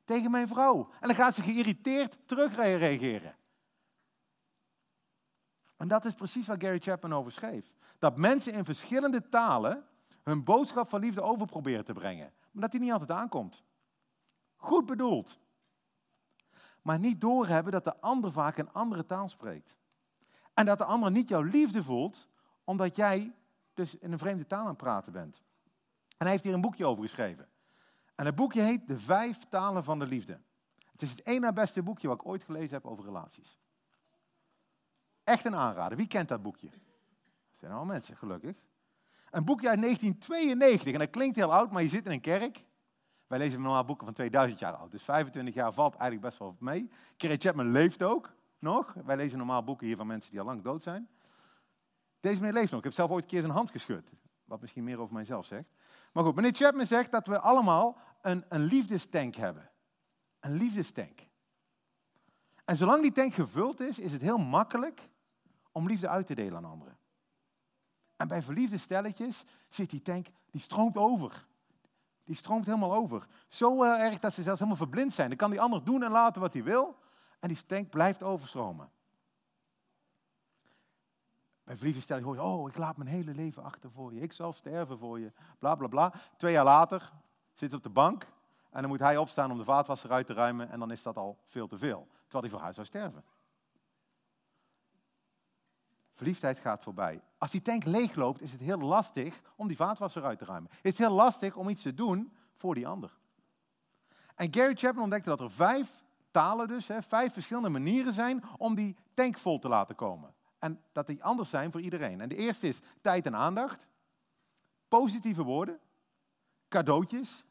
tegen 0.04 0.30
mijn 0.30 0.49
vrouw. 0.49 0.90
En 1.00 1.09
dan 1.09 1.16
gaat 1.16 1.35
ze 1.35 1.42
geïrriteerd 1.42 2.18
terug 2.25 2.57
reageren. 2.57 3.37
En 5.76 5.88
dat 5.88 6.04
is 6.04 6.14
precies 6.14 6.47
wat 6.47 6.62
Gary 6.62 6.78
Chapman 6.78 7.14
over 7.14 7.33
schreef. 7.33 7.73
Dat 7.99 8.16
mensen 8.16 8.52
in 8.52 8.64
verschillende 8.64 9.28
talen 9.28 9.85
hun 10.23 10.45
boodschap 10.45 10.88
van 10.88 11.00
liefde 11.00 11.23
over 11.23 11.47
proberen 11.47 11.85
te 11.85 11.92
brengen. 11.92 12.33
Maar 12.50 12.62
dat 12.62 12.71
die 12.71 12.80
niet 12.80 12.92
altijd 12.92 13.11
aankomt. 13.11 13.62
Goed 14.58 14.86
bedoeld. 14.86 15.38
Maar 16.82 16.98
niet 16.98 17.20
doorhebben 17.20 17.72
dat 17.72 17.84
de 17.84 18.00
ander 18.00 18.32
vaak 18.32 18.58
een 18.58 18.72
andere 18.72 19.06
taal 19.06 19.28
spreekt. 19.28 19.76
En 20.54 20.66
dat 20.66 20.78
de 20.78 20.84
ander 20.84 21.10
niet 21.10 21.28
jouw 21.28 21.42
liefde 21.42 21.82
voelt, 21.82 22.28
omdat 22.64 22.96
jij 22.96 23.34
dus 23.74 23.94
in 23.98 24.12
een 24.12 24.18
vreemde 24.18 24.46
taal 24.46 24.60
aan 24.60 24.66
het 24.66 24.76
praten 24.76 25.12
bent. 25.12 25.42
En 26.08 26.16
hij 26.26 26.30
heeft 26.30 26.44
hier 26.44 26.54
een 26.54 26.60
boekje 26.60 26.86
over 26.86 27.02
geschreven. 27.02 27.48
En 28.14 28.26
het 28.26 28.34
boekje 28.34 28.60
heet 28.60 28.86
De 28.86 28.98
Vijf 28.98 29.38
Talen 29.48 29.84
van 29.84 29.98
de 29.98 30.06
Liefde. 30.06 30.40
Het 30.92 31.02
is 31.02 31.10
het 31.10 31.22
één 31.22 31.40
na 31.40 31.52
beste 31.52 31.82
boekje 31.82 32.08
wat 32.08 32.20
ik 32.20 32.26
ooit 32.26 32.44
gelezen 32.44 32.74
heb 32.74 32.86
over 32.86 33.04
relaties. 33.04 33.58
Echt 35.24 35.44
een 35.44 35.56
aanrader. 35.56 35.96
Wie 35.96 36.06
kent 36.06 36.28
dat 36.28 36.42
boekje? 36.42 36.68
Dat 36.68 37.58
zijn 37.58 37.70
allemaal 37.70 37.92
mensen, 37.92 38.16
gelukkig. 38.16 38.56
Een 39.30 39.44
boekje 39.44 39.68
uit 39.68 39.80
1992. 39.80 40.92
En 40.92 40.98
dat 40.98 41.10
klinkt 41.10 41.36
heel 41.36 41.52
oud, 41.52 41.70
maar 41.70 41.82
je 41.82 41.88
zit 41.88 42.06
in 42.06 42.12
een 42.12 42.20
kerk 42.20 42.64
Wij 43.28 43.38
lezen 43.38 43.61
normaal 43.61 43.85
boeken 43.85 44.04
van 44.04 44.14
2000 44.14 44.61
jaar 44.61 44.73
oud. 44.73 44.90
Dus 44.90 45.02
25 45.02 45.54
jaar 45.54 45.73
valt 45.73 45.92
eigenlijk 45.92 46.23
best 46.23 46.38
wel 46.38 46.56
mee. 46.58 46.90
Kerry 47.16 47.37
Chapman 47.37 47.70
leeft 47.70 48.02
ook 48.02 48.32
nog. 48.58 48.94
Wij 49.04 49.16
lezen 49.16 49.38
normaal 49.38 49.64
boeken 49.64 49.87
hier 49.87 49.97
van 49.97 50.06
mensen 50.06 50.30
die 50.30 50.40
al 50.40 50.47
lang 50.47 50.62
dood 50.62 50.82
zijn. 50.82 51.08
Deze 52.20 52.40
meneer 52.40 52.54
leeft 52.54 52.70
nog. 52.70 52.78
Ik 52.78 52.85
heb 52.85 52.94
zelf 52.94 53.11
ooit 53.11 53.23
een 53.23 53.30
keer 53.30 53.40
zijn 53.40 53.52
hand 53.52 53.70
geschud. 53.70 54.11
Wat 54.44 54.61
misschien 54.61 54.85
meer 54.85 55.00
over 55.00 55.14
mijzelf 55.14 55.47
zegt. 55.47 55.68
Maar 56.12 56.25
goed, 56.25 56.35
meneer 56.35 56.54
Chapman 56.54 56.87
zegt 56.87 57.11
dat 57.11 57.26
we 57.26 57.40
allemaal 57.40 57.99
een, 58.23 58.44
een 58.49 58.62
liefdestank 58.62 59.35
hebben. 59.35 59.70
Een 60.40 60.54
liefdestank. 60.54 61.26
En 62.64 62.76
zolang 62.76 63.02
die 63.02 63.12
tank 63.12 63.35
gevuld 63.35 63.80
is, 63.80 63.99
is 63.99 64.12
het 64.12 64.23
heel 64.23 64.38
makkelijk 64.38 65.08
om 65.73 65.87
liefde 65.87 66.08
uit 66.08 66.26
te 66.26 66.35
delen 66.35 66.56
aan 66.56 66.64
anderen. 66.64 66.99
En 68.16 68.28
bij 68.28 68.42
verliefde 68.42 68.78
stelletjes 68.78 69.44
zit 69.68 69.90
die 69.90 70.02
tank, 70.02 70.26
die 70.50 70.61
stroomt 70.61 70.97
over. 70.97 71.47
Die 72.28 72.37
stroomt 72.37 72.66
helemaal 72.66 72.94
over. 72.94 73.26
Zo 73.47 73.85
uh, 73.85 74.00
erg 74.00 74.18
dat 74.18 74.32
ze 74.32 74.42
zelfs 74.42 74.58
helemaal 74.58 74.85
verblind 74.87 75.12
zijn. 75.12 75.28
Dan 75.28 75.37
kan 75.37 75.50
die 75.50 75.61
ander 75.61 75.85
doen 75.85 76.02
en 76.02 76.11
laten 76.11 76.40
wat 76.40 76.52
hij 76.52 76.62
wil. 76.62 76.97
En 77.38 77.49
die 77.49 77.66
tank 77.66 77.90
blijft 77.90 78.23
overstromen. 78.23 78.90
Bij 81.64 81.92
stelling 81.92 82.26
hoor 82.26 82.35
je, 82.35 82.42
oh, 82.42 82.68
ik 82.68 82.76
laat 82.76 82.97
mijn 82.97 83.08
hele 83.08 83.35
leven 83.35 83.62
achter 83.62 83.90
voor 83.90 84.14
je. 84.14 84.20
Ik 84.20 84.32
zal 84.32 84.52
sterven 84.52 84.99
voor 84.99 85.18
je. 85.20 85.32
Bla, 85.58 85.75
bla, 85.75 85.87
bla. 85.87 86.12
Twee 86.37 86.52
jaar 86.52 86.64
later 86.64 87.12
zit 87.52 87.70
ze 87.70 87.76
op 87.76 87.82
de 87.82 87.88
bank. 87.88 88.26
En 88.70 88.80
dan 88.80 88.90
moet 88.90 88.99
hij 88.99 89.16
opstaan 89.16 89.50
om 89.50 89.58
de 89.58 89.64
vaatwasser 89.64 90.12
uit 90.12 90.26
te 90.26 90.32
ruimen. 90.32 90.70
En 90.70 90.78
dan 90.78 90.90
is 90.90 91.02
dat 91.02 91.16
al 91.16 91.38
veel 91.47 91.66
te 91.66 91.78
veel. 91.78 92.08
Terwijl 92.23 92.42
hij 92.42 92.50
voor 92.50 92.61
haar 92.61 92.75
zou 92.75 92.87
sterven. 92.87 93.25
Verliefdheid 96.12 96.58
gaat 96.58 96.82
voorbij. 96.82 97.23
Als 97.38 97.50
die 97.50 97.62
tank 97.62 97.85
leegloopt, 97.85 98.42
is 98.42 98.52
het 98.52 98.61
heel 98.61 98.78
lastig 98.78 99.40
om 99.57 99.68
die 99.68 99.76
vaatwasser 99.76 100.25
uit 100.25 100.38
te 100.38 100.45
ruimen. 100.45 100.71
Het 100.71 100.92
is 100.92 100.99
heel 100.99 101.11
lastig 101.11 101.57
om 101.57 101.68
iets 101.68 101.83
te 101.83 101.95
doen 101.95 102.33
voor 102.54 102.75
die 102.75 102.87
ander. 102.87 103.18
En 104.35 104.54
Gary 104.54 104.75
Chapman 104.75 105.02
ontdekte 105.02 105.28
dat 105.28 105.40
er 105.40 105.50
vijf 105.50 106.04
talen 106.30 106.68
dus, 106.68 106.88
hè, 106.88 107.02
vijf 107.02 107.33
verschillende 107.33 107.68
manieren 107.68 108.12
zijn 108.12 108.45
om 108.57 108.75
die 108.75 108.97
tank 109.14 109.38
vol 109.38 109.59
te 109.59 109.68
laten 109.68 109.95
komen. 109.95 110.35
En 110.59 110.83
dat 110.92 111.07
die 111.07 111.25
anders 111.25 111.50
zijn 111.50 111.71
voor 111.73 111.80
iedereen. 111.80 112.21
En 112.21 112.28
de 112.28 112.37
eerste 112.37 112.68
is 112.68 112.80
tijd 113.00 113.26
en 113.26 113.37
aandacht, 113.37 113.88
positieve 114.88 115.42
woorden, 115.42 115.80
cadeautjes, 116.68 117.45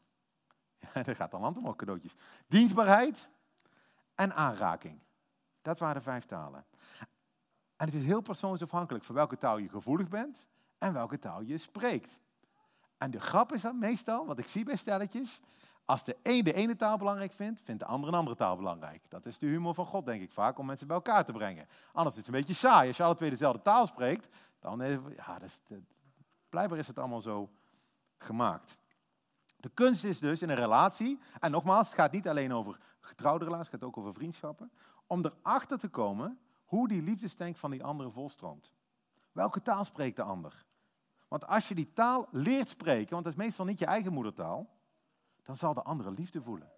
ja, 0.94 1.02
daar 1.02 1.16
gaat 1.16 1.30
dan 1.30 1.40
land 1.40 1.56
omhoog, 1.56 1.76
cadeautjes, 1.76 2.14
dienstbaarheid 2.46 3.28
en 4.14 4.34
aanraking. 4.34 5.00
Dat 5.62 5.78
waren 5.78 5.96
de 5.96 6.02
vijf 6.02 6.24
talen. 6.24 6.64
En 7.78 7.86
het 7.86 7.94
is 7.94 8.04
heel 8.04 8.20
persoonsafhankelijk 8.20 9.04
voor 9.04 9.14
welke 9.14 9.38
taal 9.38 9.58
je 9.58 9.68
gevoelig 9.68 10.08
bent 10.08 10.46
en 10.78 10.92
welke 10.92 11.18
taal 11.18 11.40
je 11.40 11.58
spreekt. 11.58 12.20
En 12.96 13.10
de 13.10 13.20
grap 13.20 13.52
is 13.52 13.60
dan 13.60 13.78
meestal, 13.78 14.26
wat 14.26 14.38
ik 14.38 14.46
zie 14.46 14.64
bij 14.64 14.76
stelletjes, 14.76 15.40
als 15.84 16.04
de 16.04 16.16
een 16.22 16.44
de 16.44 16.52
ene 16.52 16.76
taal 16.76 16.96
belangrijk 16.96 17.32
vindt, 17.32 17.60
vindt 17.60 17.80
de 17.80 17.86
ander 17.86 18.08
een 18.08 18.14
andere 18.14 18.36
taal 18.36 18.56
belangrijk. 18.56 19.02
Dat 19.08 19.26
is 19.26 19.38
de 19.38 19.46
humor 19.46 19.74
van 19.74 19.86
God, 19.86 20.04
denk 20.04 20.22
ik 20.22 20.32
vaak, 20.32 20.58
om 20.58 20.66
mensen 20.66 20.86
bij 20.86 20.96
elkaar 20.96 21.24
te 21.24 21.32
brengen. 21.32 21.68
Anders 21.92 22.16
is 22.16 22.22
het 22.26 22.34
een 22.34 22.40
beetje 22.40 22.54
saai. 22.54 22.88
Als 22.88 22.96
je 22.96 23.02
alle 23.02 23.14
twee 23.14 23.30
dezelfde 23.30 23.62
taal 23.62 23.86
spreekt, 23.86 24.28
dan 24.58 24.78
ja, 25.16 25.38
dat 25.38 25.42
is, 25.42 25.60
blijkbaar 26.48 26.78
is 26.78 26.86
het 26.86 26.98
allemaal 26.98 27.20
zo 27.20 27.50
gemaakt. 28.16 28.78
De 29.56 29.68
kunst 29.68 30.04
is 30.04 30.18
dus 30.18 30.42
in 30.42 30.48
een 30.48 30.56
relatie, 30.56 31.20
en 31.40 31.50
nogmaals, 31.50 31.86
het 31.86 31.96
gaat 31.96 32.12
niet 32.12 32.28
alleen 32.28 32.52
over 32.52 32.78
getrouwde 33.00 33.44
relaties, 33.44 33.70
het 33.70 33.80
gaat 33.80 33.88
ook 33.88 33.98
over 33.98 34.14
vriendschappen, 34.14 34.70
om 35.06 35.24
erachter 35.24 35.78
te 35.78 35.88
komen 35.88 36.38
hoe 36.68 36.88
die 36.88 37.02
liefdestank 37.02 37.56
van 37.56 37.70
die 37.70 37.84
andere 37.84 38.10
volstroomt. 38.10 38.72
Welke 39.32 39.62
taal 39.62 39.84
spreekt 39.84 40.16
de 40.16 40.22
ander? 40.22 40.66
Want 41.28 41.46
als 41.46 41.68
je 41.68 41.74
die 41.74 41.92
taal 41.92 42.28
leert 42.30 42.68
spreken, 42.68 43.10
want 43.10 43.24
dat 43.24 43.32
is 43.32 43.38
meestal 43.38 43.64
niet 43.64 43.78
je 43.78 43.86
eigen 43.86 44.12
moedertaal, 44.12 44.76
dan 45.42 45.56
zal 45.56 45.74
de 45.74 45.82
andere 45.82 46.10
liefde 46.10 46.42
voelen. 46.42 46.70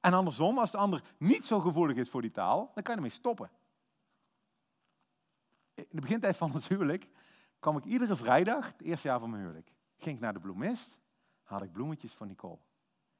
En 0.00 0.12
andersom, 0.12 0.58
als 0.58 0.70
de 0.70 0.76
ander 0.76 1.02
niet 1.18 1.44
zo 1.44 1.60
gevoelig 1.60 1.96
is 1.96 2.10
voor 2.10 2.22
die 2.22 2.30
taal, 2.30 2.70
dan 2.74 2.82
kan 2.82 2.92
je 2.92 3.00
ermee 3.00 3.10
stoppen. 3.10 3.50
In 5.74 5.86
de 5.90 6.00
begintijd 6.00 6.36
van 6.36 6.52
ons 6.52 6.68
huwelijk 6.68 7.08
kwam 7.58 7.76
ik 7.76 7.84
iedere 7.84 8.16
vrijdag, 8.16 8.66
het 8.66 8.82
eerste 8.82 9.08
jaar 9.08 9.20
van 9.20 9.30
mijn 9.30 9.42
huwelijk, 9.42 9.72
ging 9.96 10.16
ik 10.16 10.22
naar 10.22 10.32
de 10.32 10.40
bloemist, 10.40 10.98
haalde 11.42 11.64
ik 11.64 11.72
bloemetjes 11.72 12.12
van 12.12 12.26
Nicole. 12.26 12.58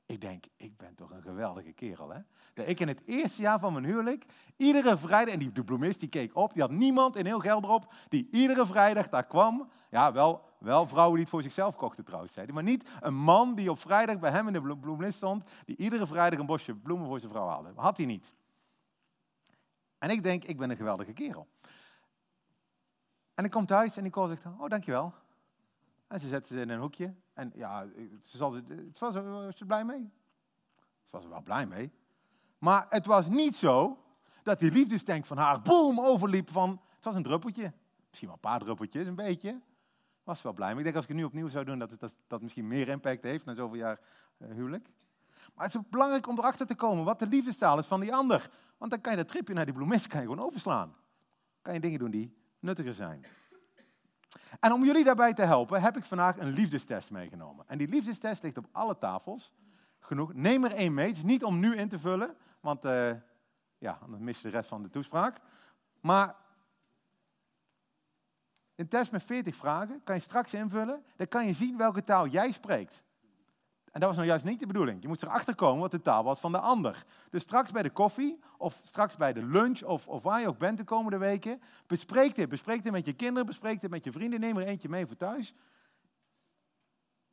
Ik 0.06 0.20
denk, 0.20 0.44
ik 0.56 0.76
ben 0.76 0.94
toch 0.94 1.10
een 1.10 1.22
geweldige 1.22 1.72
kerel, 1.72 2.10
hè? 2.10 2.20
Dat 2.54 2.68
ik 2.68 2.80
in 2.80 2.88
het 2.88 3.02
eerste 3.06 3.42
jaar 3.42 3.58
van 3.58 3.72
mijn 3.72 3.84
huwelijk, 3.84 4.25
iedere 4.56 4.98
vrijdag, 4.98 5.34
en 5.34 5.38
die 5.38 5.64
bloemist 5.64 6.00
die 6.00 6.08
keek 6.08 6.36
op, 6.36 6.52
die 6.52 6.62
had 6.62 6.70
niemand 6.70 7.16
in 7.16 7.26
heel 7.26 7.40
Gelderop, 7.40 7.92
die 8.08 8.28
iedere 8.30 8.66
vrijdag 8.66 9.08
daar 9.08 9.26
kwam. 9.26 9.70
Ja, 9.90 10.12
wel, 10.12 10.44
wel 10.58 10.86
vrouwen 10.86 11.14
die 11.14 11.22
het 11.22 11.30
voor 11.30 11.42
zichzelf 11.42 11.76
kochten 11.76 12.04
trouwens, 12.04 12.32
zei 12.32 12.52
maar 12.52 12.62
niet 12.62 12.90
een 13.00 13.14
man 13.14 13.54
die 13.54 13.70
op 13.70 13.78
vrijdag 13.78 14.18
bij 14.18 14.30
hem 14.30 14.46
in 14.46 14.52
de 14.52 14.76
bloemist 14.76 15.16
stond, 15.16 15.44
die 15.64 15.76
iedere 15.76 16.06
vrijdag 16.06 16.38
een 16.38 16.46
bosje 16.46 16.75
bloemen 16.75 17.06
voor 17.06 17.20
zijn 17.20 17.32
vrouw 17.32 17.48
haalde. 17.48 17.72
Had 17.75 17.96
hij 17.96 18.06
niet. 18.06 18.34
En 19.98 20.10
ik 20.10 20.22
denk, 20.22 20.44
ik 20.44 20.56
ben 20.56 20.70
een 20.70 20.76
geweldige 20.76 21.12
kerel. 21.12 21.48
En 23.34 23.44
ik 23.44 23.50
kom 23.50 23.66
thuis 23.66 23.96
en 23.96 24.04
ik 24.04 24.14
zegt, 24.14 24.46
oh 24.58 24.68
dankjewel. 24.68 25.14
En 26.06 26.20
ze 26.20 26.28
zette 26.28 26.54
ze 26.54 26.60
in 26.60 26.68
een 26.68 26.80
hoekje. 26.80 27.14
En 27.32 27.52
ja, 27.54 27.86
ze, 28.22 28.36
zal, 28.36 28.54
het 28.54 28.98
was, 28.98 29.14
was 29.14 29.56
ze 29.56 29.64
blij 29.64 29.84
mee. 29.84 30.10
Ze 31.02 31.10
was 31.10 31.25
er 31.25 31.30
wel 31.30 31.42
blij 31.42 31.66
mee. 31.66 31.92
Maar 32.58 32.86
het 32.88 33.06
was 33.06 33.28
niet 33.28 33.56
zo 33.56 34.04
dat 34.42 34.60
die 34.60 34.72
liefdestank 34.72 35.25
van 35.25 35.36
haar 35.36 35.62
boom 35.62 36.00
overliep 36.00 36.50
van... 36.50 36.80
Het 36.94 37.04
was 37.04 37.14
een 37.14 37.22
druppeltje. 37.22 37.72
Misschien 38.08 38.28
wel 38.28 38.36
een 38.36 38.50
paar 38.50 38.58
druppeltjes, 38.58 39.06
een 39.06 39.14
beetje. 39.14 39.60
Was 40.25 40.42
wel 40.42 40.52
blij 40.52 40.68
mee. 40.68 40.78
Ik 40.78 40.84
denk 40.84 40.94
als 40.94 41.04
ik 41.04 41.10
het 41.10 41.18
nu 41.18 41.25
opnieuw 41.25 41.48
zou 41.48 41.64
doen, 41.64 41.78
dat 41.78 41.90
het 41.90 42.00
dat, 42.00 42.14
dat 42.26 42.42
misschien 42.42 42.66
meer 42.66 42.88
impact 42.88 43.22
heeft 43.22 43.44
na 43.44 43.54
zoveel 43.54 43.76
jaar 43.76 44.00
uh, 44.38 44.48
huwelijk. 44.50 44.88
Maar 45.54 45.64
het 45.64 45.75
is 45.75 45.80
belangrijk 45.90 46.28
om 46.28 46.38
erachter 46.38 46.66
te 46.66 46.75
komen 46.75 47.04
wat 47.04 47.18
de 47.18 47.26
liefdestaal 47.26 47.78
is 47.78 47.86
van 47.86 48.00
die 48.00 48.14
ander. 48.14 48.50
Want 48.78 48.90
dan 48.90 49.00
kan 49.00 49.12
je 49.12 49.18
dat 49.18 49.28
tripje 49.28 49.54
naar 49.54 49.64
die 49.64 49.75
bloemist 49.75 50.06
kan 50.06 50.20
je 50.20 50.26
gewoon 50.26 50.46
overslaan. 50.46 50.94
Kan 51.62 51.75
je 51.75 51.80
dingen 51.80 51.98
doen 51.98 52.10
die 52.10 52.36
nuttiger 52.58 52.94
zijn. 52.94 53.25
En 54.61 54.73
om 54.73 54.85
jullie 54.85 55.05
daarbij 55.05 55.35
te 55.35 55.43
helpen, 55.43 55.83
heb 55.83 55.97
ik 55.97 56.05
vandaag 56.05 56.38
een 56.38 56.52
liefdestest 56.52 57.11
meegenomen. 57.11 57.64
En 57.69 57.78
die 57.78 57.88
liefdestest 57.88 58.43
ligt 58.43 58.59
op 58.59 58.69
alle 58.73 58.99
tafels. 58.99 59.52
Genoeg. 59.99 60.35
Neem 60.35 60.64
er 60.64 60.73
één 60.73 60.95
mee. 60.95 61.07
Het 61.07 61.16
is 61.16 61.23
niet 61.23 61.45
om 61.45 61.61
nu 61.61 61.76
in 61.76 61.88
te 61.88 61.99
vullen, 61.99 62.37
want 62.61 62.85
uh, 62.85 63.11
ja, 63.78 63.99
dan 64.11 64.25
mis 64.25 64.37
je 64.40 64.43
de 64.43 64.57
rest 64.57 64.69
van 64.69 64.83
de 64.83 64.90
toespraak. 64.90 65.38
Maar 66.00 66.35
een 68.75 68.88
test 68.88 69.12
met 69.12 69.23
40 69.23 69.57
vragen 69.57 70.00
kan 70.05 70.14
je 70.14 70.21
straks 70.21 70.55
invullen. 70.55 71.05
Dan 71.16 71.28
kan 71.28 71.47
je 71.47 71.52
zien 71.52 71.76
welke 71.76 72.05
taal 72.05 72.26
jij 72.26 72.50
spreekt. 72.50 73.02
En 73.96 74.02
dat 74.02 74.10
was 74.10 74.18
nou 74.18 74.28
juist 74.28 74.44
niet 74.44 74.60
de 74.60 74.66
bedoeling. 74.66 75.02
Je 75.02 75.08
moet 75.08 75.22
erachter 75.22 75.54
komen 75.54 75.80
wat 75.80 75.90
de 75.90 76.02
taal 76.02 76.24
was 76.24 76.40
van 76.40 76.52
de 76.52 76.58
ander. 76.58 77.04
Dus 77.30 77.42
straks 77.42 77.70
bij 77.70 77.82
de 77.82 77.90
koffie, 77.90 78.38
of 78.58 78.78
straks 78.82 79.16
bij 79.16 79.32
de 79.32 79.42
lunch, 79.42 79.82
of, 79.82 80.08
of 80.08 80.22
waar 80.22 80.40
je 80.40 80.48
ook 80.48 80.58
bent 80.58 80.78
de 80.78 80.84
komende 80.84 81.18
weken, 81.18 81.60
bespreek 81.86 82.34
dit. 82.34 82.48
Bespreek 82.48 82.82
dit 82.82 82.92
met 82.92 83.06
je 83.06 83.12
kinderen, 83.12 83.46
bespreek 83.46 83.80
dit 83.80 83.90
met 83.90 84.04
je 84.04 84.12
vrienden. 84.12 84.40
Neem 84.40 84.56
er 84.56 84.66
eentje 84.66 84.88
mee 84.88 85.06
voor 85.06 85.16
thuis. 85.16 85.54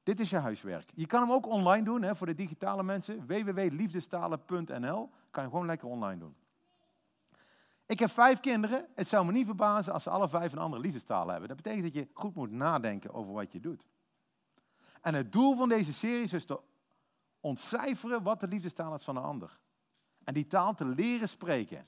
Dit 0.04 0.20
is 0.20 0.30
je 0.30 0.38
huiswerk. 0.38 0.92
Je 0.94 1.06
kan 1.06 1.22
hem 1.22 1.32
ook 1.32 1.48
online 1.48 1.84
doen 1.84 2.02
hè, 2.02 2.16
voor 2.16 2.28
de 2.28 2.36
digitale 2.36 2.84
mensen. 2.84 3.28
www.liefdestalen.nl 3.28 5.10
kan 5.32 5.44
je 5.44 5.50
gewoon 5.50 5.66
lekker 5.66 5.88
online 5.88 6.20
doen. 6.20 6.36
Ik 7.86 8.00
heb 8.00 8.10
vijf 8.10 8.40
kinderen. 8.40 8.88
Het 8.96 9.08
zou 9.08 9.26
me 9.26 9.32
niet 9.32 9.46
verbazen 9.46 9.94
als 9.94 10.04
ze 10.04 10.10
alle 10.10 10.30
vijf 10.30 10.52
een 10.52 10.58
andere 10.58 10.82
liefdestaal 10.82 11.28
hebben. 11.28 11.48
Dat 11.48 11.58
betekent 11.58 11.84
dat 11.84 11.94
je 11.94 12.08
goed 12.14 12.36
moet 12.36 12.52
nadenken 12.52 13.14
over 13.14 13.34
wat 13.34 13.52
je 13.52 13.60
doet. 13.60 13.88
En 15.04 15.14
het 15.14 15.32
doel 15.32 15.56
van 15.56 15.70
deze 15.70 15.94
serie 15.94 16.24
is 16.24 16.30
dus 16.30 16.46
te 16.46 16.60
ontcijferen 17.40 18.24
wat 18.24 18.40
de 18.40 18.48
liefdestaal 18.48 18.96
is 18.96 19.04
van 19.04 19.16
de 19.16 19.22
ander. 19.22 19.60
En 20.24 20.34
die 20.34 20.48
taal 20.48 20.76
te 20.76 20.86
leren 20.86 21.30
spreken. 21.30 21.88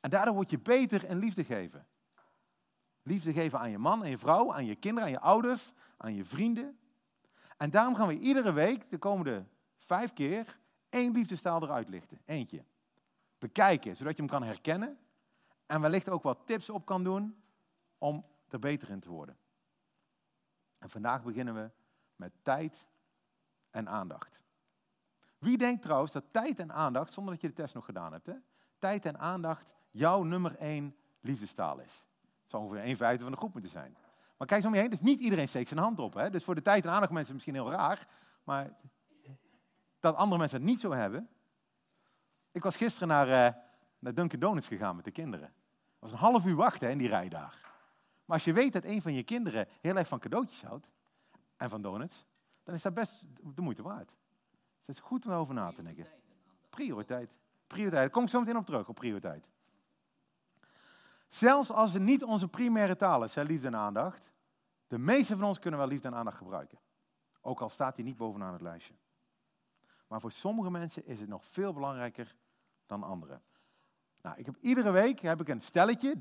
En 0.00 0.10
daardoor 0.10 0.34
word 0.34 0.50
je 0.50 0.58
beter 0.58 1.04
in 1.04 1.18
liefde 1.18 1.44
geven. 1.44 1.86
Liefde 3.02 3.32
geven 3.32 3.58
aan 3.58 3.70
je 3.70 3.78
man, 3.78 4.02
aan 4.02 4.10
je 4.10 4.18
vrouw, 4.18 4.52
aan 4.52 4.64
je 4.64 4.74
kinderen, 4.74 5.04
aan 5.04 5.10
je 5.10 5.20
ouders, 5.20 5.72
aan 5.96 6.14
je 6.14 6.24
vrienden. 6.24 6.78
En 7.56 7.70
daarom 7.70 7.94
gaan 7.94 8.08
we 8.08 8.18
iedere 8.18 8.52
week, 8.52 8.90
de 8.90 8.98
komende 8.98 9.44
vijf 9.78 10.12
keer, 10.12 10.58
één 10.88 11.12
liefdestaal 11.12 11.62
eruit 11.62 11.88
lichten. 11.88 12.20
Eentje. 12.24 12.64
Bekijken, 13.38 13.96
zodat 13.96 14.16
je 14.16 14.22
hem 14.22 14.30
kan 14.30 14.42
herkennen. 14.42 14.98
En 15.66 15.80
wellicht 15.80 16.08
ook 16.08 16.22
wat 16.22 16.46
tips 16.46 16.70
op 16.70 16.86
kan 16.86 17.04
doen 17.04 17.42
om 17.98 18.26
er 18.48 18.58
beter 18.58 18.90
in 18.90 19.00
te 19.00 19.10
worden. 19.10 19.36
En 20.78 20.90
vandaag 20.90 21.22
beginnen 21.22 21.54
we 21.54 21.70
met 22.16 22.32
tijd 22.42 22.86
en 23.70 23.88
aandacht. 23.88 24.42
Wie 25.38 25.58
denkt 25.58 25.82
trouwens 25.82 26.12
dat 26.12 26.24
tijd 26.30 26.58
en 26.58 26.72
aandacht, 26.72 27.12
zonder 27.12 27.32
dat 27.32 27.42
je 27.42 27.48
de 27.48 27.54
test 27.54 27.74
nog 27.74 27.84
gedaan 27.84 28.12
hebt, 28.12 28.26
hè, 28.26 28.34
tijd 28.78 29.04
en 29.04 29.18
aandacht 29.18 29.72
jouw 29.90 30.22
nummer 30.22 30.56
één 30.56 30.96
liefdestaal 31.20 31.78
is? 31.78 32.06
Dat 32.22 32.50
zou 32.50 32.62
ongeveer 32.62 32.84
een 32.84 32.96
vijfde 32.96 33.22
van 33.22 33.32
de 33.32 33.38
groep 33.38 33.52
moeten 33.52 33.70
zijn. 33.70 33.96
Maar 34.36 34.46
kijk 34.46 34.60
eens 34.60 34.68
om 34.68 34.74
je 34.74 34.80
heen, 34.80 34.90
dus 34.90 35.00
niet 35.00 35.20
iedereen 35.20 35.48
steekt 35.48 35.68
zijn 35.68 35.80
hand 35.80 35.98
op. 35.98 36.14
Hè? 36.14 36.30
Dus 36.30 36.44
voor 36.44 36.54
de 36.54 36.62
tijd 36.62 36.84
en 36.84 36.90
aandacht 36.90 37.12
mensen 37.12 37.34
misschien 37.34 37.54
heel 37.54 37.70
raar, 37.70 38.08
maar 38.44 38.76
dat 40.00 40.16
andere 40.16 40.38
mensen 40.38 40.58
het 40.58 40.68
niet 40.68 40.80
zo 40.80 40.92
hebben. 40.92 41.28
Ik 42.52 42.62
was 42.62 42.76
gisteren 42.76 43.08
naar, 43.08 43.28
uh, 43.28 43.60
naar 43.98 44.14
Dunkin' 44.14 44.40
Donuts 44.40 44.66
gegaan 44.66 44.96
met 44.96 45.04
de 45.04 45.10
kinderen. 45.10 45.46
Het 45.46 45.98
was 45.98 46.12
een 46.12 46.18
half 46.18 46.46
uur 46.46 46.56
wachten 46.56 46.90
in 46.90 46.98
die 46.98 47.08
rij 47.08 47.28
daar. 47.28 47.64
Maar 48.24 48.36
als 48.36 48.44
je 48.44 48.52
weet 48.52 48.72
dat 48.72 48.84
een 48.84 49.02
van 49.02 49.14
je 49.14 49.22
kinderen 49.22 49.68
heel 49.80 49.96
erg 49.96 50.08
van 50.08 50.18
cadeautjes 50.18 50.62
houdt, 50.62 50.88
en 51.56 51.70
van 51.70 51.82
donuts, 51.82 52.26
dan 52.62 52.74
is 52.74 52.82
dat 52.82 52.94
best 52.94 53.24
de 53.54 53.62
moeite 53.62 53.82
waard. 53.82 54.16
Het 54.78 54.88
is 54.88 54.98
goed 54.98 55.26
om 55.26 55.32
over 55.32 55.54
na 55.54 55.72
te 55.72 55.82
denken. 55.82 56.06
Prioriteit. 56.70 57.34
Prioriteit. 57.66 58.02
Daar 58.02 58.10
kom 58.10 58.22
ik 58.22 58.30
zo 58.30 58.40
meteen 58.40 58.56
op 58.56 58.66
terug, 58.66 58.88
op 58.88 58.94
prioriteit. 58.94 59.48
Zelfs 61.28 61.70
als 61.70 61.92
het 61.92 62.02
niet 62.02 62.24
onze 62.24 62.48
primaire 62.48 62.96
taal 62.96 63.24
is, 63.24 63.34
hè, 63.34 63.42
liefde 63.42 63.66
en 63.66 63.76
aandacht. 63.76 64.32
De 64.86 64.98
meeste 64.98 65.36
van 65.36 65.44
ons 65.44 65.58
kunnen 65.58 65.80
wel 65.80 65.88
liefde 65.88 66.08
en 66.08 66.14
aandacht 66.14 66.36
gebruiken. 66.36 66.78
Ook 67.40 67.60
al 67.60 67.68
staat 67.68 67.96
die 67.96 68.04
niet 68.04 68.16
bovenaan 68.16 68.52
het 68.52 68.62
lijstje. 68.62 68.94
Maar 70.08 70.20
voor 70.20 70.32
sommige 70.32 70.70
mensen 70.70 71.06
is 71.06 71.20
het 71.20 71.28
nog 71.28 71.44
veel 71.44 71.72
belangrijker 71.72 72.36
dan 72.86 73.02
anderen. 73.02 73.42
Nou, 74.22 74.38
ik 74.38 74.46
heb, 74.46 74.56
iedere 74.60 74.90
week 74.90 75.20
heb 75.20 75.40
ik 75.40 75.48
een 75.48 75.60
stelletje, 75.60 76.16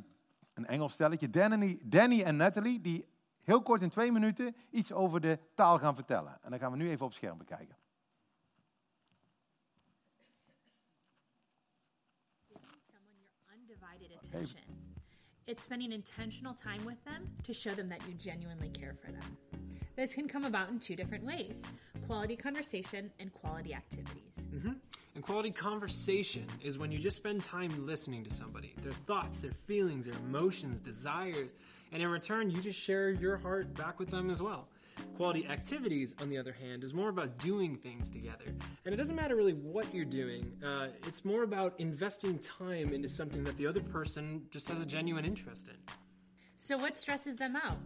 een 0.54 0.65
Engels 0.65 0.94
stelletje, 0.94 1.30
Danny, 1.30 1.80
Danny 1.84 2.22
en 2.22 2.36
Natalie, 2.36 2.82
die 2.82 3.08
heel 3.46 3.62
kort 3.62 3.82
in 3.82 3.90
twee 3.90 4.12
minuten 4.12 4.56
iets 4.70 4.92
over 4.92 5.22
de 5.22 5.40
taal 5.54 5.80
gaan 5.80 5.96
vertellen. 5.96 6.40
En 6.44 6.50
dan 6.50 6.60
gaan 6.60 6.72
we 6.72 6.78
nu 6.78 6.90
even 6.90 7.06
op 7.06 7.14
scherm 7.14 7.38
bekijken. 7.38 7.75
undivided 13.54 14.18
attention. 14.24 14.62
It's 15.48 15.64
spending 15.64 15.92
intentional 15.92 16.54
time 16.54 16.84
with 16.86 17.04
them 17.06 17.30
to 17.44 17.54
show 17.54 17.75
them 17.75 17.90
that 17.90 18.00
you 18.08 18.16
genuinely 18.18 18.70
care 18.70 18.94
for 18.94 19.12
them. 19.12 19.38
This 19.96 20.14
can 20.14 20.28
come 20.28 20.46
about 20.46 20.70
in 20.70 20.80
two 20.80 20.96
different 20.96 21.24
ways 21.24 21.64
quality 22.08 22.36
conversation 22.36 23.12
and 23.20 23.34
quality 23.34 23.74
activities. 23.74 24.34
Mm-hmm. 24.54 24.74
And 25.16 25.24
quality 25.24 25.52
conversation 25.52 26.46
is 26.62 26.78
when 26.78 26.92
you 26.92 27.00
just 27.00 27.16
spend 27.18 27.42
time 27.42 27.86
listening 27.86 28.24
to 28.25 28.34
somebody, 28.34 28.74
their 28.84 28.94
thoughts, 29.08 29.40
their 29.40 29.54
feelings, 29.66 30.06
their 30.06 30.18
emotions, 30.28 30.80
desires, 30.80 31.56
and 31.96 32.04
in 32.04 32.10
return, 32.10 32.50
you 32.50 32.60
just 32.60 32.78
share 32.78 33.10
your 33.10 33.38
heart 33.38 33.74
back 33.74 34.02
with 34.02 34.10
them 34.10 34.30
as 34.30 34.42
well. 34.42 34.68
Quality 35.16 35.48
activities, 35.48 36.14
on 36.20 36.30
the 36.30 36.38
other 36.38 36.52
hand, 36.52 36.84
is 36.84 36.94
more 36.94 37.08
about 37.08 37.38
doing 37.38 37.78
things 37.78 38.10
together. 38.10 38.54
And 38.84 38.94
it 38.94 38.98
doesn't 38.98 39.16
matter 39.16 39.38
really 39.38 39.54
what 39.54 39.96
you're 39.96 40.04
doing, 40.04 40.52
uh, 40.62 40.88
it's 41.08 41.24
more 41.24 41.44
about 41.44 41.74
investing 41.78 42.38
time 42.40 42.92
into 42.92 43.08
something 43.08 43.46
that 43.46 43.56
the 43.56 43.66
other 43.66 43.80
person 43.80 44.42
just 44.52 44.68
has 44.68 44.82
a 44.82 44.86
genuine 44.86 45.24
interest 45.24 45.70
in. 45.70 45.75
So, 46.58 46.78
what 46.78 46.98
stresses 46.98 47.38
them 47.38 47.56
out? 47.56 47.78